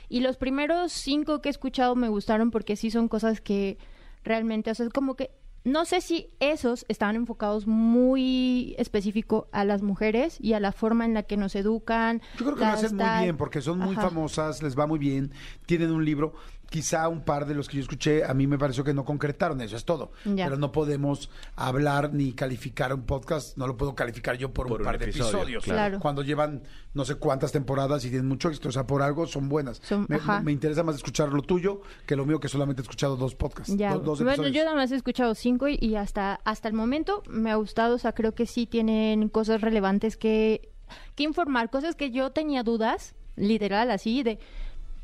Y 0.09 0.19
los 0.21 0.37
primeros 0.37 0.91
cinco 0.91 1.41
que 1.41 1.49
he 1.49 1.51
escuchado 1.51 1.95
me 1.95 2.09
gustaron 2.09 2.51
porque 2.51 2.75
sí 2.75 2.91
son 2.91 3.07
cosas 3.07 3.41
que 3.41 3.77
realmente, 4.23 4.71
o 4.71 4.75
sea, 4.75 4.87
como 4.89 5.15
que 5.15 5.31
no 5.65 5.85
sé 5.85 6.01
si 6.01 6.29
esos 6.39 6.85
estaban 6.89 7.15
enfocados 7.15 7.67
muy 7.67 8.75
específico 8.77 9.47
a 9.53 9.63
las 9.63 9.81
mujeres 9.81 10.37
y 10.41 10.53
a 10.53 10.59
la 10.59 10.73
forma 10.73 11.05
en 11.05 11.13
la 11.13 11.23
que 11.23 11.37
nos 11.37 11.55
educan. 11.55 12.21
Yo 12.37 12.45
creo 12.45 12.55
que 12.55 12.65
lo 12.65 12.71
hacen 12.71 12.97
muy 12.97 13.23
bien 13.23 13.37
porque 13.37 13.61
son 13.61 13.79
muy 13.79 13.93
Ajá. 13.93 14.09
famosas, 14.09 14.61
les 14.61 14.77
va 14.77 14.87
muy 14.87 14.99
bien, 14.99 15.31
tienen 15.65 15.91
un 15.91 16.03
libro. 16.03 16.33
Quizá 16.73 17.07
un 17.07 17.21
par 17.21 17.45
de 17.45 17.53
los 17.53 17.67
que 17.67 17.77
yo 17.77 17.83
escuché, 17.83 18.23
a 18.25 18.33
mí 18.33 18.47
me 18.47 18.57
pareció 18.57 18.83
que 18.83 18.95
no 18.95 19.05
concretaron, 19.05 19.61
eso 19.61 19.75
es 19.75 19.85
todo. 19.85 20.11
Ya. 20.25 20.45
Pero 20.45 20.57
no 20.57 20.71
podemos 20.71 21.29
hablar 21.55 22.11
ni 22.15 22.33
calificar 22.33 22.91
un 22.95 23.03
podcast, 23.03 23.55
no 23.59 23.67
lo 23.67 23.77
puedo 23.77 23.93
calificar 23.93 24.37
yo 24.37 24.51
por, 24.51 24.65
Por 24.67 24.77
un 24.81 24.81
un 24.81 24.85
par 24.91 24.97
de 24.97 25.05
episodio, 25.05 25.37
episodios. 25.37 25.63
claro. 25.65 25.99
Cuando 25.99 26.23
llevan 26.23 26.63
no 26.95 27.05
sé 27.05 27.13
cuántas 27.13 27.51
temporadas 27.51 28.03
y 28.05 28.09
tienen 28.09 28.27
mucho 28.27 28.47
éxito, 28.49 28.69
o 28.69 28.71
sea, 28.71 28.87
por 28.87 29.03
algo 29.03 29.27
son 29.27 29.49
buenas. 29.49 29.81
Son- 29.83 30.07
me, 30.09 30.19
me 30.41 30.51
interesa 30.51 30.81
más 30.81 30.95
escuchar 30.95 31.29
lo 31.29 31.43
tuyo 31.43 31.81
que 32.07 32.15
lo 32.15 32.25
mío, 32.25 32.39
que 32.39 32.47
solamente 32.49 32.81
he 32.81 32.85
escuchado 32.85 33.17
dos 33.17 33.35
podcasts. 33.35 33.77
Ya. 33.77 33.93
do- 33.93 33.99
dos 33.99 34.23
bueno, 34.23 34.47
yo 34.47 34.63
nada 34.63 34.75
más 34.75 34.91
he 34.91 34.95
escuchado 34.95 35.35
cinco 35.35 35.67
y, 35.67 35.77
y 35.79 35.95
hasta, 35.95 36.39
hasta 36.43 36.67
el 36.69 36.73
momento 36.73 37.21
me 37.29 37.51
ha 37.51 37.55
gustado. 37.55 37.93
O 37.93 37.99
sea, 37.99 38.13
creo 38.13 38.33
que 38.33 38.47
sí 38.47 38.65
tienen 38.65 39.29
cosas 39.29 39.61
relevantes 39.61 40.17
que, 40.17 40.69
que 41.13 41.21
informar, 41.23 41.69
cosas 41.69 41.93
que 41.95 42.09
yo 42.09 42.31
tenía 42.31 42.63
dudas, 42.63 43.13
literal, 43.35 43.91
así 43.91 44.23
de. 44.23 44.39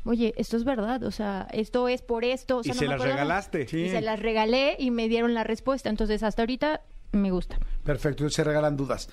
Oye, 0.04 0.32
esto 0.36 0.56
es 0.56 0.64
verdad, 0.64 1.02
o 1.02 1.10
sea, 1.10 1.46
esto 1.52 1.88
es 1.88 2.02
por 2.02 2.24
esto. 2.24 2.58
O 2.58 2.62
sea, 2.62 2.72
Y 2.72 2.74
no 2.74 2.78
se 2.78 2.84
me 2.86 2.96
las 2.96 3.02
regalaste. 3.02 3.68
Sí. 3.68 3.82
Y 3.82 3.90
se 3.90 4.00
las 4.00 4.18
regalé 4.18 4.76
y 4.78 4.90
me 4.90 5.08
dieron 5.08 5.34
la 5.34 5.44
respuesta. 5.44 5.90
Entonces, 5.90 6.22
hasta 6.22 6.42
ahorita 6.42 6.80
me 7.12 7.30
gusta. 7.30 7.58
Perfecto, 7.84 8.28
se 8.30 8.44
regalan 8.44 8.76
dudas. 8.76 9.08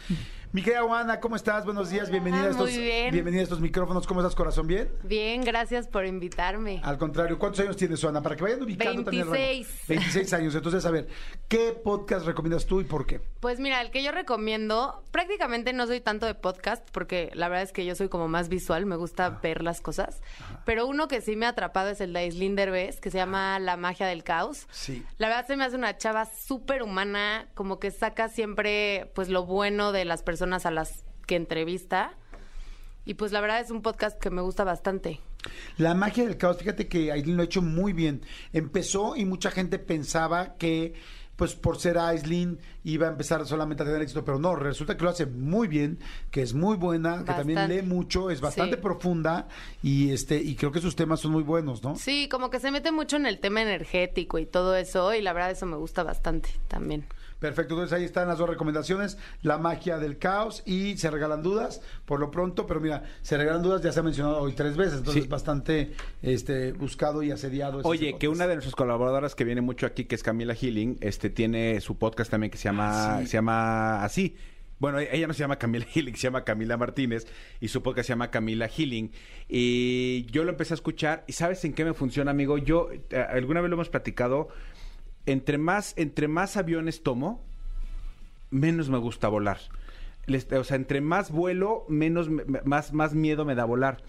Mi 0.54 0.62
querida 0.64 0.82
Juana, 0.84 1.20
¿cómo 1.20 1.36
estás? 1.36 1.66
Buenos 1.66 1.90
días, 1.90 2.10
bienvenida 2.10 2.44
a 2.44 2.50
estos, 2.52 2.72
muy 2.72 2.82
bien. 2.82 3.12
bienvenida 3.12 3.42
a 3.42 3.44
estos 3.44 3.60
micrófonos. 3.60 4.08
¿Cómo 4.08 4.22
estás, 4.22 4.34
corazón? 4.34 4.66
¿Bien? 4.66 4.90
Bien, 5.04 5.44
gracias 5.44 5.90
por 5.90 6.06
invitarme. 6.06 6.80
Al 6.86 6.98
contrario, 6.98 7.38
¿cuántos 7.38 7.60
años 7.60 7.76
tienes, 7.76 8.00
Juana? 8.02 8.24
Para 8.24 8.38
que 8.38 8.44
vayan 8.44 8.64
ubicando 8.64 9.04
también 9.04 9.28
el 9.28 9.34
rango. 9.34 9.44
26. 9.44 9.88
26 9.90 10.34
años. 10.34 10.56
Entonces, 10.56 10.86
a 10.86 10.92
ver, 10.92 11.10
¿qué 11.50 11.74
podcast 11.74 12.26
recomiendas 12.26 12.66
tú 12.66 12.80
y 12.80 12.86
por 12.86 13.06
qué? 13.06 13.20
Pues 13.42 13.60
mira, 13.60 13.82
el 13.82 13.92
que 13.92 14.02
yo 14.02 14.14
recomiendo, 14.14 15.04
prácticamente 15.12 15.74
no 15.74 15.86
soy 15.86 16.00
tanto 16.00 16.26
de 16.26 16.34
podcast, 16.34 16.88
porque 16.92 17.30
la 17.34 17.50
verdad 17.50 17.64
es 17.64 17.74
que 17.74 17.86
yo 17.86 17.94
soy 17.94 18.08
como 18.08 18.30
más 18.30 18.48
visual, 18.48 18.86
me 18.86 18.96
gusta 18.96 19.30
ver 19.30 19.62
las 19.62 19.82
cosas. 19.82 20.22
Pero 20.66 20.88
uno 20.88 21.10
que 21.10 21.20
sí 21.20 21.36
me 21.36 21.46
ha 21.46 21.50
atrapado 21.50 21.90
es 21.90 22.00
el 22.00 22.14
de 22.14 22.20
Aislinn 22.20 22.56
Derbez, 22.56 23.02
que 23.02 23.12
se 23.12 23.18
llama 23.18 23.60
La 23.60 23.76
magia 23.76 24.08
del 24.08 24.24
caos. 24.24 24.66
Sí. 24.72 25.06
La 25.18 25.28
verdad 25.28 25.46
se 25.46 25.58
me 25.58 25.66
hace 25.66 25.76
una 25.76 25.98
chava 25.98 26.26
súper 26.26 26.84
humana, 26.84 27.48
como 27.54 27.80
que 27.80 27.92
saca 27.92 28.30
siempre 28.30 29.12
pues 29.14 29.28
lo 29.28 29.46
bueno 29.46 29.92
de 29.92 30.06
las 30.06 30.24
personas 30.24 30.37
a 30.42 30.72
las 30.72 31.04
que 31.26 31.36
entrevista. 31.36 32.14
Y 33.06 33.14
pues 33.14 33.32
la 33.32 33.40
verdad 33.40 33.62
es 33.62 33.72
un 33.72 33.82
podcast 33.82 34.20
que 34.20 34.30
me 34.30 34.42
gusta 34.42 34.64
bastante. 34.66 35.22
La 35.78 35.94
magia 35.94 36.26
del 36.26 36.38
caos, 36.38 36.58
fíjate 36.58 36.88
que 36.88 37.12
Aislinn 37.12 37.38
lo 37.38 37.42
ha 37.44 37.46
hecho 37.46 37.62
muy 37.62 37.94
bien. 37.94 38.22
Empezó 38.52 39.16
y 39.16 39.24
mucha 39.24 39.50
gente 39.50 39.80
pensaba 39.80 40.56
que, 40.58 40.94
pues 41.38 41.54
por 41.56 41.80
ser 41.80 41.98
Aislinn, 42.00 42.60
iba 42.84 43.08
a 43.08 43.12
empezar 43.12 43.46
solamente 43.46 43.84
a 43.84 43.86
tener 43.86 44.02
éxito, 44.02 44.26
pero 44.26 44.40
no, 44.40 44.56
resulta 44.58 44.98
que 44.98 45.06
lo 45.06 45.10
hace 45.10 45.26
muy 45.26 45.70
bien, 45.70 46.00
que 46.32 46.42
es 46.42 46.54
muy 46.54 46.76
buena, 46.76 47.20
que 47.20 47.32
también 47.32 47.70
lee 47.70 47.82
mucho, 47.82 48.30
es 48.30 48.42
bastante 48.42 48.76
Sí. 48.76 48.82
profunda 48.82 49.48
y 49.82 50.12
este 50.12 50.36
y 50.42 50.56
creo 50.56 50.74
que 50.74 50.82
sus 50.82 50.96
temas 50.98 51.22
son 51.22 51.32
muy 51.32 51.44
buenos, 51.44 51.84
¿no? 51.84 51.96
Sí, 51.96 52.28
como 52.28 52.50
que 52.50 52.60
se 52.60 52.72
mete 52.72 52.92
mucho 52.92 53.16
en 53.16 53.26
el 53.26 53.40
tema 53.40 53.62
energético 53.62 54.38
y 54.40 54.46
todo 54.46 54.76
eso, 54.76 55.14
y 55.14 55.22
la 55.22 55.32
verdad 55.32 55.52
eso 55.52 55.66
me 55.66 55.78
gusta 55.78 56.04
bastante 56.04 56.50
también. 56.68 57.06
Perfecto, 57.40 57.76
entonces 57.76 57.96
ahí 57.98 58.04
están 58.04 58.28
las 58.28 58.40
dos 58.40 58.50
recomendaciones, 58.50 59.18
la 59.44 59.58
magia 59.60 59.98
del 60.00 60.18
caos 60.18 60.64
y 60.66 60.98
se 60.98 61.12
regalan 61.12 61.44
dudas, 61.44 61.82
por 62.06 62.20
lo 62.20 62.32
pronto, 62.32 62.66
pero 62.66 62.80
mira, 62.80 63.04
se 63.22 63.38
regalan 63.38 63.62
dudas 63.62 63.82
ya 63.84 63.92
se 63.92 64.00
ha 64.00 64.04
mencionado 64.04 64.40
hoy 64.40 64.54
tres 64.54 64.76
veces, 64.76 65.00
entonces 65.00 65.24
Sí. 65.24 65.30
bastante 65.30 65.92
este 66.24 66.72
buscado 66.72 67.22
y 67.22 67.32
asediado. 67.32 67.82
Oye, 67.84 68.18
que 68.18 68.28
una 68.28 68.48
de 68.48 68.56
nuestras 68.56 68.76
colaboradoras 68.76 69.36
que 69.36 69.44
viene 69.44 69.62
mucho 69.62 69.86
aquí, 69.86 70.06
que 70.06 70.16
es 70.16 70.24
Camila 70.24 70.56
Healing, 70.56 70.98
este 71.02 71.30
tiene 71.30 71.80
su 71.82 71.98
podcast 71.98 72.32
también 72.32 72.50
que 72.50 72.58
se 72.58 72.66
llama, 72.66 73.18
Ah, 73.18 73.20
sí. 73.22 73.28
se 73.28 73.34
llama 73.38 74.04
así. 74.04 74.36
Bueno, 74.80 75.00
ella 75.00 75.26
no 75.26 75.34
se 75.34 75.40
llama 75.40 75.58
Camila 75.58 75.86
Healing, 75.94 76.16
se 76.16 76.22
llama 76.24 76.44
Camila 76.44 76.78
Martínez 76.78 77.26
y 77.60 77.68
su 77.68 77.82
podcast 77.82 78.08
se 78.08 78.14
llama 78.14 78.30
Camila 78.32 78.68
Healing. 78.68 79.12
Y 79.48 80.26
yo 80.32 80.44
lo 80.44 80.52
empecé 80.52 80.74
a 80.74 80.76
escuchar 80.76 81.24
y 81.28 81.34
¿sabes 81.34 81.64
en 81.66 81.74
qué 81.74 81.84
me 81.86 81.94
funciona, 81.94 82.32
amigo? 82.32 82.58
Yo, 82.58 82.90
eh, 82.92 83.26
alguna 83.30 83.62
vez 83.62 83.70
lo 83.70 83.76
hemos 83.76 83.90
platicado, 83.90 84.50
entre 85.28 85.58
más, 85.60 85.94
entre 85.98 86.28
más 86.28 86.58
aviones 86.58 87.04
tomo, 87.04 87.44
menos 88.50 88.90
me 88.90 88.98
gusta 88.98 89.28
volar. 89.28 89.60
O 90.60 90.64
sea, 90.64 90.76
entre 90.76 91.00
más 91.02 91.32
vuelo, 91.32 91.86
menos 91.88 92.30
me- 92.30 92.44
me- 92.46 92.62
más, 92.64 92.92
más 92.94 93.14
miedo 93.14 93.46
me 93.46 93.56
da 93.56 93.64
volar. 93.66 94.04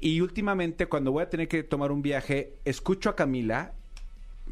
Y 0.00 0.20
últimamente, 0.20 0.86
cuando 0.86 1.10
voy 1.12 1.22
a 1.22 1.30
tener 1.30 1.48
que 1.48 1.62
tomar 1.62 1.90
un 1.90 2.02
viaje, 2.02 2.54
escucho 2.64 3.08
a 3.10 3.16
Camila, 3.16 3.72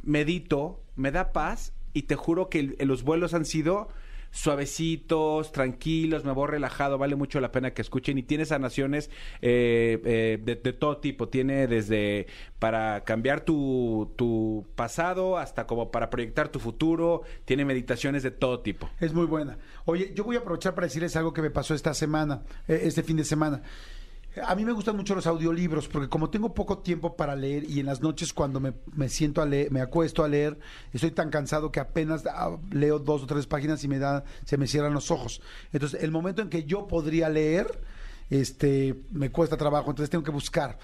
medito, 0.03 0.81
me 0.97 1.11
da 1.13 1.33
paz 1.33 1.73
y 1.93 2.03
te 2.03 2.17
juro 2.17 2.49
que 2.49 2.77
los 2.81 3.03
vuelos 3.03 3.35
han 3.35 3.45
sido 3.45 3.89
suavecitos, 4.33 5.53
tranquilos, 5.53 6.25
me 6.25 6.33
voy 6.33 6.49
relajado, 6.49 6.99
vale 6.99 7.15
mucho 7.17 7.39
la 7.41 7.53
pena 7.53 7.73
que 7.73 7.83
escuchen 7.83 8.19
y 8.19 8.23
tiene 8.23 8.47
sanaciones 8.47 9.11
eh, 9.43 10.01
eh, 10.05 10.39
de, 10.43 10.73
todo 10.73 10.97
tipo, 10.97 11.29
tiene 11.29 11.67
desde 11.67 12.27
para 12.59 13.05
cambiar 13.05 13.43
tu, 13.43 14.13
tu 14.17 14.67
pasado 14.75 15.39
hasta 15.39 15.67
como 15.67 15.91
para 15.91 16.11
proyectar 16.11 16.49
tu 16.49 16.59
futuro, 16.59 17.23
tiene 17.45 17.65
meditaciones 17.65 18.23
de 18.23 18.31
todo 18.31 18.61
tipo. 18.61 18.89
Es 19.01 19.13
muy 19.13 19.27
buena. 19.27 19.59
Oye, 19.85 20.13
yo 20.15 20.25
voy 20.25 20.37
a 20.37 20.41
aprovechar 20.41 20.75
para 20.75 20.87
decirles 20.87 21.15
algo 21.15 21.33
que 21.33 21.43
me 21.43 21.51
pasó 21.51 21.75
esta 21.75 21.93
semana, 21.93 22.43
eh, 22.67 22.81
este 22.85 23.03
fin 23.03 23.19
de 23.19 23.25
semana. 23.25 23.63
A 24.41 24.55
mí 24.55 24.65
me 24.65 24.73
gustan 24.73 24.97
mucho 24.97 25.15
los 25.15 25.27
audiolibros 25.27 25.89
porque 25.89 26.09
como 26.09 26.31
tengo 26.31 26.55
poco 26.55 26.79
tiempo 26.79 27.17
para 27.17 27.37
leer 27.37 27.69
y 27.69 27.81
en 27.81 27.87
las 27.87 28.01
noches 28.01 28.33
cuando 28.33 28.61
me, 28.61 28.73
me 28.95 29.11
siento 29.11 29.43
a 29.43 29.47
leer, 29.47 29.71
me 29.71 29.83
acuesto 29.83 30.25
a 30.25 30.29
leer, 30.29 30.59
estoy 30.93 31.11
tan 31.11 31.29
cansado 31.29 31.71
que 31.71 31.81
apenas 31.81 32.25
ah, 32.27 32.57
leo 32.71 32.99
dos 32.99 33.25
o 33.25 33.27
tres 33.27 33.47
páginas 33.47 33.85
y 33.85 33.89
me 33.89 33.99
da, 33.99 34.25
se 34.45 34.57
me 34.57 34.67
cierran 34.67 34.95
los 34.95 35.11
ojos. 35.11 35.43
Entonces, 35.73 36.03
el 36.03 36.11
momento 36.11 36.41
en 36.41 36.49
que 36.49 36.65
yo 36.65 36.87
podría 36.87 37.29
leer, 37.29 37.79
este, 38.31 39.03
me 39.11 39.31
cuesta 39.31 39.59
trabajo, 39.59 39.91
entonces 39.91 40.09
tengo 40.09 40.25
que 40.25 40.31
buscar. 40.31 40.79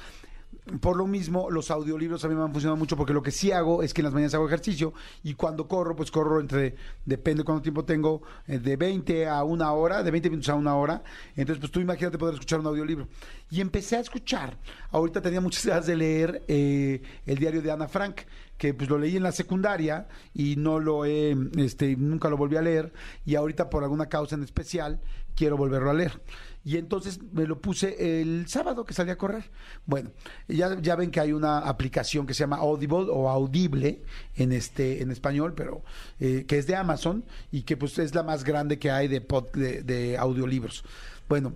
Por 0.80 0.96
lo 0.96 1.06
mismo, 1.06 1.50
los 1.50 1.70
audiolibros 1.70 2.24
a 2.24 2.28
mí 2.28 2.34
me 2.34 2.42
han 2.42 2.52
funcionado 2.52 2.76
mucho 2.76 2.96
porque 2.96 3.14
lo 3.14 3.22
que 3.22 3.30
sí 3.30 3.52
hago 3.52 3.82
es 3.82 3.94
que 3.94 4.02
en 4.02 4.04
las 4.04 4.12
mañanas 4.12 4.34
hago 4.34 4.46
ejercicio 4.46 4.92
y 5.22 5.34
cuando 5.34 5.66
corro, 5.66 5.96
pues 5.96 6.10
corro 6.10 6.40
entre, 6.40 6.74
depende 7.06 7.42
cuánto 7.42 7.62
tiempo 7.62 7.84
tengo, 7.84 8.22
eh, 8.46 8.58
de 8.58 8.76
20 8.76 9.26
a 9.28 9.44
una 9.44 9.72
hora, 9.72 10.02
de 10.02 10.10
20 10.10 10.30
minutos 10.30 10.50
a 10.50 10.54
una 10.54 10.76
hora. 10.76 11.02
Entonces, 11.36 11.60
pues 11.60 11.72
tú 11.72 11.80
imagínate 11.80 12.18
poder 12.18 12.34
escuchar 12.34 12.60
un 12.60 12.66
audiolibro. 12.66 13.08
Y 13.50 13.60
empecé 13.60 13.96
a 13.96 14.00
escuchar. 14.00 14.58
Ahorita 14.90 15.22
tenía 15.22 15.40
muchas 15.40 15.64
ganas 15.66 15.86
de 15.86 15.96
leer 15.96 16.42
eh, 16.48 17.02
el 17.24 17.38
diario 17.38 17.62
de 17.62 17.70
Ana 17.70 17.88
Frank, 17.88 18.20
que 18.58 18.74
pues 18.74 18.90
lo 18.90 18.98
leí 18.98 19.16
en 19.16 19.22
la 19.22 19.32
secundaria 19.32 20.08
y 20.34 20.56
no 20.56 20.80
lo 20.80 21.06
he, 21.06 21.36
este, 21.56 21.96
nunca 21.96 22.28
lo 22.28 22.36
volví 22.36 22.56
a 22.56 22.62
leer. 22.62 22.92
Y 23.24 23.36
ahorita 23.36 23.70
por 23.70 23.84
alguna 23.84 24.06
causa 24.06 24.34
en 24.34 24.42
especial 24.42 25.00
quiero 25.34 25.56
volverlo 25.56 25.90
a 25.90 25.94
leer. 25.94 26.20
Y 26.68 26.76
entonces 26.76 27.18
me 27.32 27.46
lo 27.46 27.62
puse 27.62 28.20
el 28.20 28.46
sábado 28.46 28.84
que 28.84 28.92
salí 28.92 29.10
a 29.10 29.16
correr. 29.16 29.50
Bueno, 29.86 30.10
ya, 30.48 30.78
ya 30.78 30.96
ven 30.96 31.10
que 31.10 31.18
hay 31.18 31.32
una 31.32 31.60
aplicación 31.60 32.26
que 32.26 32.34
se 32.34 32.40
llama 32.40 32.56
Audible 32.58 33.06
o 33.10 33.30
Audible 33.30 34.02
en 34.36 34.52
este 34.52 35.00
en 35.00 35.10
español, 35.10 35.54
pero 35.56 35.82
eh, 36.20 36.44
que 36.46 36.58
es 36.58 36.66
de 36.66 36.76
Amazon 36.76 37.24
y 37.50 37.62
que 37.62 37.78
pues 37.78 37.98
es 37.98 38.14
la 38.14 38.22
más 38.22 38.44
grande 38.44 38.78
que 38.78 38.90
hay 38.90 39.08
de, 39.08 39.26
pod- 39.26 39.50
de, 39.52 40.18
audiolibros. 40.18 40.84
Bueno, 41.26 41.54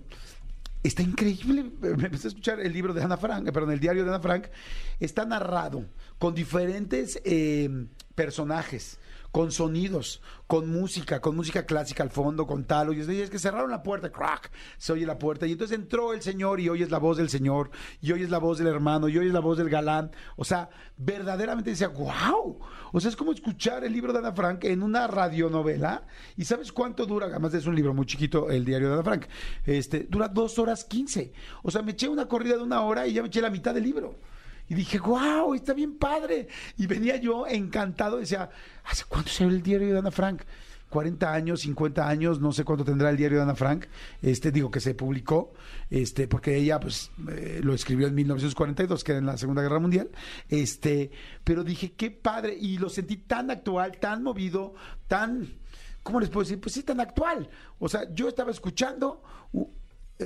Está 0.81 1.03
increíble. 1.03 1.63
Me 1.81 2.05
empecé 2.07 2.27
a 2.27 2.29
escuchar 2.29 2.59
el 2.59 2.73
libro 2.73 2.91
de 2.95 3.03
Ana 3.03 3.15
Frank, 3.17 3.45
perdón, 3.51 3.71
el 3.71 3.79
diario 3.79 4.03
de 4.03 4.09
Ana 4.09 4.19
Frank. 4.19 4.47
Está 4.99 5.25
narrado 5.25 5.85
con 6.17 6.33
diferentes 6.33 7.21
eh, 7.23 7.69
personajes, 8.15 8.97
con 9.33 9.51
sonidos, 9.51 10.21
con 10.45 10.69
música, 10.69 11.19
con 11.19 11.35
música 11.35 11.65
clásica 11.65 12.03
al 12.03 12.11
fondo, 12.11 12.45
con 12.45 12.65
tal. 12.65 12.93
Y 12.95 13.19
es 13.19 13.31
que 13.31 13.39
cerraron 13.39 13.71
la 13.71 13.81
puerta, 13.81 14.11
crack, 14.11 14.51
se 14.77 14.93
oye 14.93 15.07
la 15.07 15.17
puerta. 15.17 15.47
Y 15.47 15.53
entonces 15.53 15.75
entró 15.75 16.13
el 16.13 16.21
señor 16.21 16.59
y 16.59 16.69
oyes 16.69 16.91
la 16.91 16.99
voz 16.99 17.17
del 17.17 17.29
señor, 17.29 17.71
y 17.99 18.11
oyes 18.11 18.29
la 18.29 18.37
voz 18.37 18.59
del 18.59 18.67
hermano, 18.67 19.09
y 19.09 19.17
oyes 19.17 19.33
la 19.33 19.39
voz 19.39 19.57
del 19.57 19.71
galán. 19.71 20.11
O 20.35 20.45
sea, 20.45 20.69
verdaderamente 20.97 21.71
decía, 21.71 21.87
wow. 21.87 22.59
O 22.91 22.99
sea, 22.99 23.09
es 23.09 23.15
como 23.15 23.31
escuchar 23.31 23.83
el 23.83 23.91
libro 23.91 24.13
de 24.13 24.19
Ana 24.19 24.33
Frank 24.33 24.65
en 24.65 24.83
una 24.83 25.07
radionovela. 25.07 26.05
¿Y 26.37 26.45
sabes 26.45 26.71
cuánto 26.71 27.07
dura? 27.07 27.25
Además 27.25 27.55
es 27.55 27.65
un 27.65 27.73
libro 27.73 27.95
muy 27.95 28.05
chiquito, 28.05 28.51
el 28.51 28.63
diario 28.63 28.89
de 28.89 28.93
Ana 28.93 29.03
Frank. 29.03 29.25
Este, 29.65 30.01
dura 30.07 30.27
dos 30.27 30.59
horas 30.59 30.85
quince. 30.85 31.33
O 31.63 31.71
sea, 31.71 31.81
me 31.81 31.93
eché 31.93 32.07
una 32.07 32.27
corrida 32.27 32.55
de 32.55 32.61
una 32.61 32.81
hora 32.81 33.07
y 33.07 33.13
ya 33.13 33.23
me 33.23 33.29
eché 33.29 33.41
la 33.41 33.49
mitad 33.49 33.73
del 33.73 33.83
libro. 33.83 34.19
Y 34.73 34.75
dije, 34.75 34.97
wow, 34.97 35.53
está 35.53 35.73
bien 35.75 35.99
padre. 35.99 36.47
Y 36.77 36.87
venía 36.87 37.15
yo 37.17 37.45
encantado, 37.45 38.17
decía, 38.17 38.49
¿hace 38.83 39.03
cuánto 39.07 39.29
se 39.29 39.45
ve 39.45 39.51
el 39.51 39.61
diario 39.61 39.93
de 39.93 39.99
Ana 39.99 40.09
Frank? 40.09 40.41
40 40.89 41.31
años, 41.31 41.61
50 41.61 42.07
años, 42.09 42.41
no 42.41 42.51
sé 42.51 42.63
cuánto 42.63 42.83
tendrá 42.83 43.11
el 43.11 43.17
diario 43.17 43.37
de 43.37 43.43
Ana 43.43 43.55
Frank, 43.55 43.85
este, 44.21 44.51
digo 44.51 44.71
que 44.71 44.79
se 44.79 44.95
publicó, 44.95 45.53
este, 45.91 46.27
porque 46.27 46.55
ella 46.55 46.79
pues 46.79 47.11
eh, 47.29 47.61
lo 47.63 47.75
escribió 47.75 48.07
en 48.07 48.15
1942, 48.15 49.03
que 49.03 49.11
era 49.11 49.19
en 49.19 49.27
la 49.27 49.37
Segunda 49.37 49.61
Guerra 49.61 49.79
Mundial, 49.79 50.09
este, 50.49 51.11
pero 51.43 51.63
dije, 51.63 51.93
qué 51.93 52.09
padre, 52.09 52.55
y 52.59 52.79
lo 52.79 52.89
sentí 52.89 53.17
tan 53.17 53.51
actual, 53.51 53.99
tan 53.99 54.23
movido, 54.23 54.73
tan, 55.07 55.53
¿cómo 56.01 56.19
les 56.19 56.29
puedo 56.29 56.45
decir? 56.45 56.59
Pues 56.59 56.73
sí, 56.73 56.81
tan 56.81 56.99
actual. 56.99 57.47
O 57.77 57.89
sea, 57.89 58.11
yo 58.13 58.27
estaba 58.27 58.49
escuchando 58.49 59.21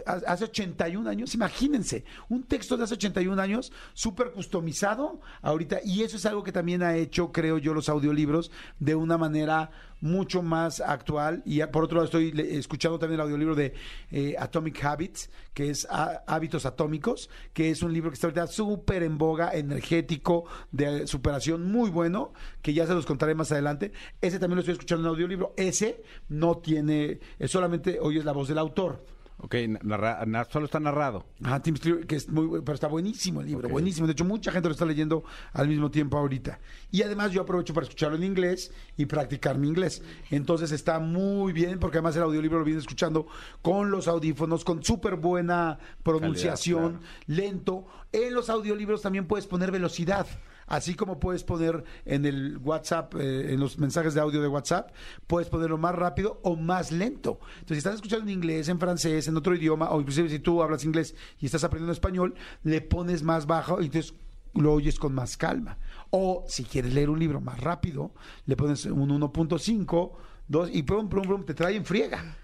hace 0.06 0.46
81 0.46 1.10
años, 1.10 1.34
imagínense, 1.34 2.04
un 2.30 2.44
texto 2.44 2.78
de 2.78 2.84
hace 2.84 2.96
81 2.96 3.42
años, 3.42 3.72
súper 3.94 4.32
customizado 4.32 5.22
ahorita, 5.42 5.80
y 5.84 6.04
eso 6.04 6.18
es 6.18 6.26
algo 6.26 6.44
que 6.44 6.52
también 6.52 6.84
ha 6.84 6.96
hecho, 6.96 7.32
creo 7.32 7.58
yo, 7.58 7.74
los 7.74 7.90
audiolibros 7.90 8.52
de 8.80 8.96
una 8.96 9.18
manera 9.18 9.72
mucho 10.02 10.42
más 10.42 10.80
actual. 10.80 11.42
Y 11.46 11.62
por 11.68 11.86
otro 11.86 11.96
lado, 11.96 12.06
estoy 12.06 12.34
escuchando 12.52 13.00
también 13.00 13.20
el 13.20 13.26
audiolibro 13.26 13.56
de 13.56 13.74
eh, 14.12 14.36
Atomic 14.38 14.84
Habits, 14.84 15.30
que 15.54 15.70
es 15.70 15.88
Hábitos 15.90 16.66
Atómicos, 16.66 17.30
que 17.54 17.72
es 17.72 17.82
un 17.82 17.94
libro 17.94 18.12
que 18.12 18.16
está 18.16 18.28
ahorita 18.28 18.48
súper 18.48 19.04
en 19.04 19.18
boga, 19.18 19.52
energético, 19.54 20.46
de 20.72 21.08
superación, 21.08 21.72
muy 21.72 21.90
bueno, 21.90 22.34
que 22.62 22.74
ya 22.74 22.86
se 22.86 22.94
los 22.94 23.06
contaré 23.06 23.36
más 23.36 23.52
adelante. 23.52 23.92
Ese 24.22 24.40
también 24.40 24.58
lo 24.58 24.62
estoy 24.62 24.74
escuchando 24.74 25.08
en 25.08 25.14
audiolibro. 25.14 25.54
Ese 25.58 26.04
no 26.30 26.58
tiene, 26.58 27.20
es 27.40 27.52
solamente 27.52 28.00
oyes 28.00 28.26
la 28.26 28.34
voz 28.34 28.48
del 28.48 28.60
autor. 28.60 29.17
Ok, 29.40 29.54
narra- 29.84 30.26
na- 30.26 30.46
solo 30.46 30.66
está 30.66 30.80
narrado. 30.80 31.26
Ajá, 31.44 31.62
Tim 31.62 31.76
Stewart, 31.78 32.08
que 32.08 32.16
es 32.16 32.28
muy, 32.28 32.60
pero 32.62 32.74
está 32.74 32.88
buenísimo 32.88 33.42
el 33.42 33.48
libro, 33.48 33.70
buenísimo. 33.70 34.08
De 34.08 34.14
hecho, 34.14 34.26
mucha 34.26 34.52
gente 34.52 34.68
lo 34.68 34.74
está 34.74 34.84
leyendo 34.86 35.24
al 35.54 35.68
mismo 35.68 35.92
tiempo 35.92 36.18
ahorita. 36.18 36.60
Y 36.92 37.04
además 37.04 37.32
yo 37.32 37.42
aprovecho 37.44 37.72
para 37.72 37.84
escucharlo 37.84 38.18
en 38.18 38.24
inglés 38.24 38.72
y 38.98 39.06
practicar 39.06 39.60
mi 39.60 39.68
inglés. 39.68 40.02
Entonces 40.32 40.72
está 40.72 40.98
muy 41.00 41.54
bien, 41.54 41.78
porque 41.80 41.98
además 42.00 42.16
el 42.16 42.24
audiolibro 42.24 42.58
lo 42.58 42.66
viene 42.66 42.80
escuchando 42.80 43.28
con 43.62 43.92
los 43.92 44.08
audífonos, 44.08 44.64
con 44.66 44.84
súper 44.84 45.18
buena 45.18 45.78
pronunciación, 46.02 46.94
Calidad, 46.94 47.10
lento. 47.28 47.86
En 48.12 48.34
los 48.34 48.50
audiolibros 48.50 49.04
también 49.04 49.28
puedes 49.28 49.46
poner 49.46 49.70
velocidad. 49.72 50.26
Así 50.68 50.96
como 50.96 51.20
puedes 51.20 51.44
poner 51.44 51.84
en 52.06 52.26
el 52.26 52.58
WhatsApp, 52.58 53.16
eh, 53.16 53.54
en 53.54 53.60
los 53.60 53.80
mensajes 53.80 54.14
de 54.14 54.22
audio 54.22 54.42
de 54.42 54.48
WhatsApp, 54.48 54.92
puedes 55.26 55.50
ponerlo 55.50 55.78
más 55.78 55.96
rápido 55.96 56.40
o 56.44 56.56
más 56.56 56.92
lento. 56.92 57.40
Entonces, 57.60 57.76
si 57.76 57.78
estás 57.78 57.96
escuchando 57.96 58.26
en 58.26 58.32
inglés, 58.32 58.68
en 58.68 58.80
francés, 58.80 59.28
en 59.28 59.38
otro 59.38 59.56
idioma, 59.56 59.90
o 59.92 60.00
inclusive 60.00 60.30
si 60.30 60.40
tú 60.40 60.62
hablas 60.62 60.84
inglés 60.84 61.16
y 61.40 61.46
estás 61.46 61.64
aprendiendo 61.64 61.94
español, 61.94 62.36
le 62.64 62.82
pones 62.82 63.24
más 63.24 63.48
bajo 63.48 63.82
y 63.82 63.86
entonces 63.86 64.14
lo 64.54 64.74
oyes 64.74 65.00
con 65.00 65.14
más 65.14 65.38
calma. 65.38 65.78
O 66.10 66.44
si 66.48 66.64
quieres 66.64 66.94
leer 66.94 67.10
un 67.10 67.20
libro 67.20 67.40
más 67.40 67.60
rápido, 67.62 68.12
le 68.46 68.56
pones 68.56 68.86
un 68.86 69.10
1.5, 69.10 70.12
2 70.48 70.70
y 70.74 70.84
pum, 70.84 71.10
pum, 71.10 71.22
pum, 71.24 71.46
te 71.46 71.54
trae 71.54 71.76
en 71.76 71.86
friega. 71.86 72.38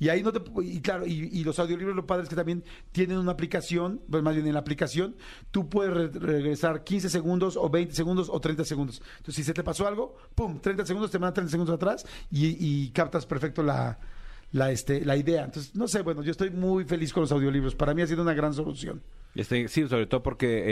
Y 0.00 0.08
ahí 0.08 0.22
no 0.22 0.32
te. 0.32 0.40
Y 0.64 0.80
claro, 0.80 1.06
y, 1.06 1.44
los 1.44 1.58
audiolibros, 1.60 1.94
lo 1.94 2.06
padre 2.06 2.24
es 2.24 2.28
que 2.28 2.34
también 2.34 2.64
tienen 2.90 3.18
una 3.18 3.30
aplicación, 3.32 4.00
pues 4.10 4.22
más 4.22 4.34
bien 4.34 4.46
en 4.48 4.54
la 4.54 4.60
aplicación, 4.60 5.14
tú 5.52 5.68
puedes 5.68 5.92
re- 5.94 6.08
regresar 6.18 6.82
15 6.82 7.08
segundos 7.10 7.56
o 7.56 7.68
20 7.70 7.94
segundos 7.94 8.28
o 8.32 8.40
30 8.40 8.64
segundos. 8.64 9.02
Entonces, 9.18 9.34
si 9.36 9.44
se 9.44 9.52
te 9.54 9.62
pasó 9.62 9.86
algo, 9.86 10.16
pum, 10.34 10.58
30 10.58 10.86
segundos, 10.86 11.10
te 11.10 11.18
mandan 11.18 11.34
30 11.34 11.50
segundos 11.52 11.74
atrás 11.74 12.04
y, 12.32 12.88
captas 12.90 13.26
perfecto 13.26 13.62
la, 13.62 13.98
la, 14.52 14.72
este, 14.72 15.04
la 15.04 15.16
idea. 15.16 15.44
Entonces, 15.44 15.76
no 15.76 15.86
sé, 15.86 16.00
bueno, 16.02 16.22
yo 16.22 16.30
estoy 16.30 16.50
muy 16.50 16.84
feliz 16.84 17.12
con 17.12 17.20
los 17.20 17.30
audiolibros. 17.32 17.74
Para 17.74 17.92
mí 17.92 18.00
ha 18.02 18.06
sido 18.06 18.22
una 18.22 18.32
gran 18.34 18.54
solución. 18.54 19.02
Este, 19.34 19.68
sí, 19.68 19.86
sobre 19.86 20.06
todo 20.06 20.22
porque 20.22 20.64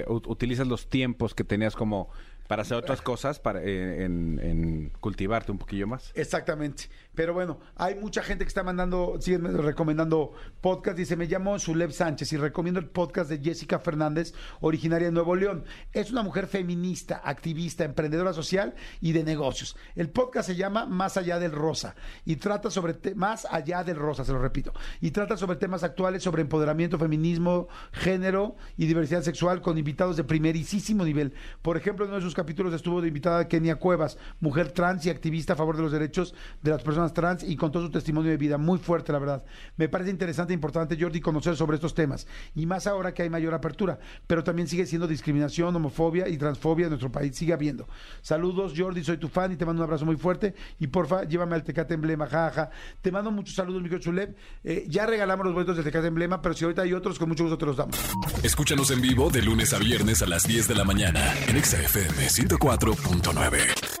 eh, 0.00 0.04
ut- 0.06 0.26
utilizas 0.28 0.66
los 0.68 0.88
tiempos 0.88 1.34
que 1.34 1.42
tenías 1.44 1.74
como 1.74 2.08
para 2.48 2.62
hacer 2.62 2.76
otras 2.76 3.02
cosas, 3.02 3.38
para 3.38 3.62
eh, 3.62 4.04
en, 4.04 4.92
cultivarte 5.00 5.52
un 5.52 5.58
poquillo 5.58 5.86
más. 5.86 6.12
Exactamente. 6.14 6.84
Pero 7.14 7.32
bueno, 7.32 7.58
hay 7.76 7.94
mucha 7.94 8.22
gente 8.22 8.44
que 8.44 8.48
está 8.48 8.62
mandando, 8.62 9.16
siguen 9.20 9.56
recomendando 9.58 10.32
podcast. 10.60 10.98
Dice, 10.98 11.16
me 11.16 11.26
llamo 11.26 11.58
Zuleb 11.58 11.92
Sánchez 11.92 12.32
y 12.32 12.36
recomiendo 12.36 12.78
el 12.78 12.86
podcast 12.86 13.30
de 13.30 13.38
Jessica 13.38 13.78
Fernández, 13.78 14.34
originaria 14.60 15.08
de 15.08 15.12
Nuevo 15.12 15.34
León. 15.34 15.64
Es 15.92 16.10
una 16.10 16.22
mujer 16.22 16.46
feminista, 16.46 17.22
activista, 17.24 17.84
emprendedora 17.84 18.32
social 18.32 18.74
y 19.00 19.12
de 19.12 19.24
negocios. 19.24 19.76
El 19.94 20.10
podcast 20.10 20.48
se 20.48 20.56
llama 20.56 20.86
Más 20.86 21.16
allá 21.16 21.38
del 21.38 21.52
rosa 21.52 21.94
y 22.24 22.36
trata 22.36 22.70
sobre, 22.70 22.96
más 23.14 23.46
allá 23.50 23.82
del 23.82 23.96
rosa, 23.96 24.24
se 24.24 24.32
lo 24.32 24.38
repito, 24.38 24.72
y 25.00 25.10
trata 25.10 25.36
sobre 25.36 25.56
temas 25.56 25.82
actuales 25.82 26.22
sobre 26.22 26.42
empoderamiento, 26.42 26.98
feminismo, 26.98 27.68
género 27.92 28.56
y 28.76 28.86
diversidad 28.86 29.22
sexual 29.22 29.62
con 29.62 29.78
invitados 29.78 30.16
de 30.16 30.24
primerísimo 30.24 31.04
nivel. 31.04 31.32
Por 31.62 31.76
ejemplo, 31.76 32.04
uno 32.04 32.16
de 32.16 32.20
sus 32.20 32.34
capítulos 32.36 32.74
estuvo 32.74 33.00
de 33.00 33.08
invitada 33.08 33.48
Kenia 33.48 33.76
Cuevas, 33.76 34.18
mujer 34.40 34.70
trans 34.70 35.06
y 35.06 35.10
activista 35.10 35.54
a 35.54 35.56
favor 35.56 35.76
de 35.76 35.82
los 35.82 35.90
derechos 35.90 36.34
de 36.62 36.70
las 36.70 36.82
personas 36.82 37.14
trans 37.14 37.42
y 37.42 37.56
contó 37.56 37.80
su 37.80 37.90
testimonio 37.90 38.30
de 38.30 38.36
vida 38.36 38.58
muy 38.58 38.78
fuerte, 38.78 39.10
la 39.12 39.18
verdad. 39.18 39.44
Me 39.76 39.88
parece 39.88 40.10
interesante 40.10 40.52
e 40.52 40.54
importante, 40.54 40.96
Jordi, 41.00 41.20
conocer 41.20 41.56
sobre 41.56 41.76
estos 41.76 41.94
temas 41.94 42.26
y 42.54 42.66
más 42.66 42.86
ahora 42.86 43.14
que 43.14 43.22
hay 43.22 43.30
mayor 43.30 43.54
apertura, 43.54 43.98
pero 44.26 44.44
también 44.44 44.68
sigue 44.68 44.86
siendo 44.86 45.08
discriminación, 45.08 45.74
homofobia 45.74 46.28
y 46.28 46.36
transfobia 46.36 46.84
en 46.84 46.90
nuestro 46.90 47.10
país, 47.10 47.34
sigue 47.34 47.54
habiendo. 47.54 47.88
Saludos, 48.20 48.74
Jordi, 48.76 49.02
soy 49.02 49.16
tu 49.16 49.28
fan 49.28 49.52
y 49.52 49.56
te 49.56 49.64
mando 49.64 49.82
un 49.82 49.84
abrazo 49.84 50.04
muy 50.04 50.16
fuerte 50.16 50.54
y 50.78 50.88
porfa, 50.88 51.24
llévame 51.24 51.54
al 51.54 51.64
Tecate 51.64 51.94
Emblema, 51.94 52.26
jaja. 52.26 52.70
Te 53.00 53.10
mando 53.10 53.30
muchos 53.30 53.54
saludos, 53.54 53.82
mi 53.82 53.88
Chulev. 53.98 54.34
Eh, 54.62 54.84
ya 54.88 55.06
regalamos 55.06 55.46
los 55.46 55.54
boletos 55.54 55.76
del 55.76 55.84
Tecate 55.84 56.08
Emblema, 56.08 56.42
pero 56.42 56.54
si 56.54 56.64
ahorita 56.64 56.82
hay 56.82 56.92
otros, 56.92 57.18
con 57.18 57.30
mucho 57.30 57.44
gusto 57.44 57.56
te 57.56 57.64
los 57.64 57.76
damos. 57.76 57.98
Escúchanos 58.42 58.90
en 58.90 59.00
vivo 59.00 59.30
de 59.30 59.40
lunes 59.40 59.72
a 59.72 59.78
viernes 59.78 60.20
a 60.22 60.26
las 60.26 60.46
10 60.46 60.68
de 60.68 60.74
la 60.74 60.84
mañana 60.84 61.32
en 61.48 61.64
XFM 61.64 62.25
94.9. 62.28 63.95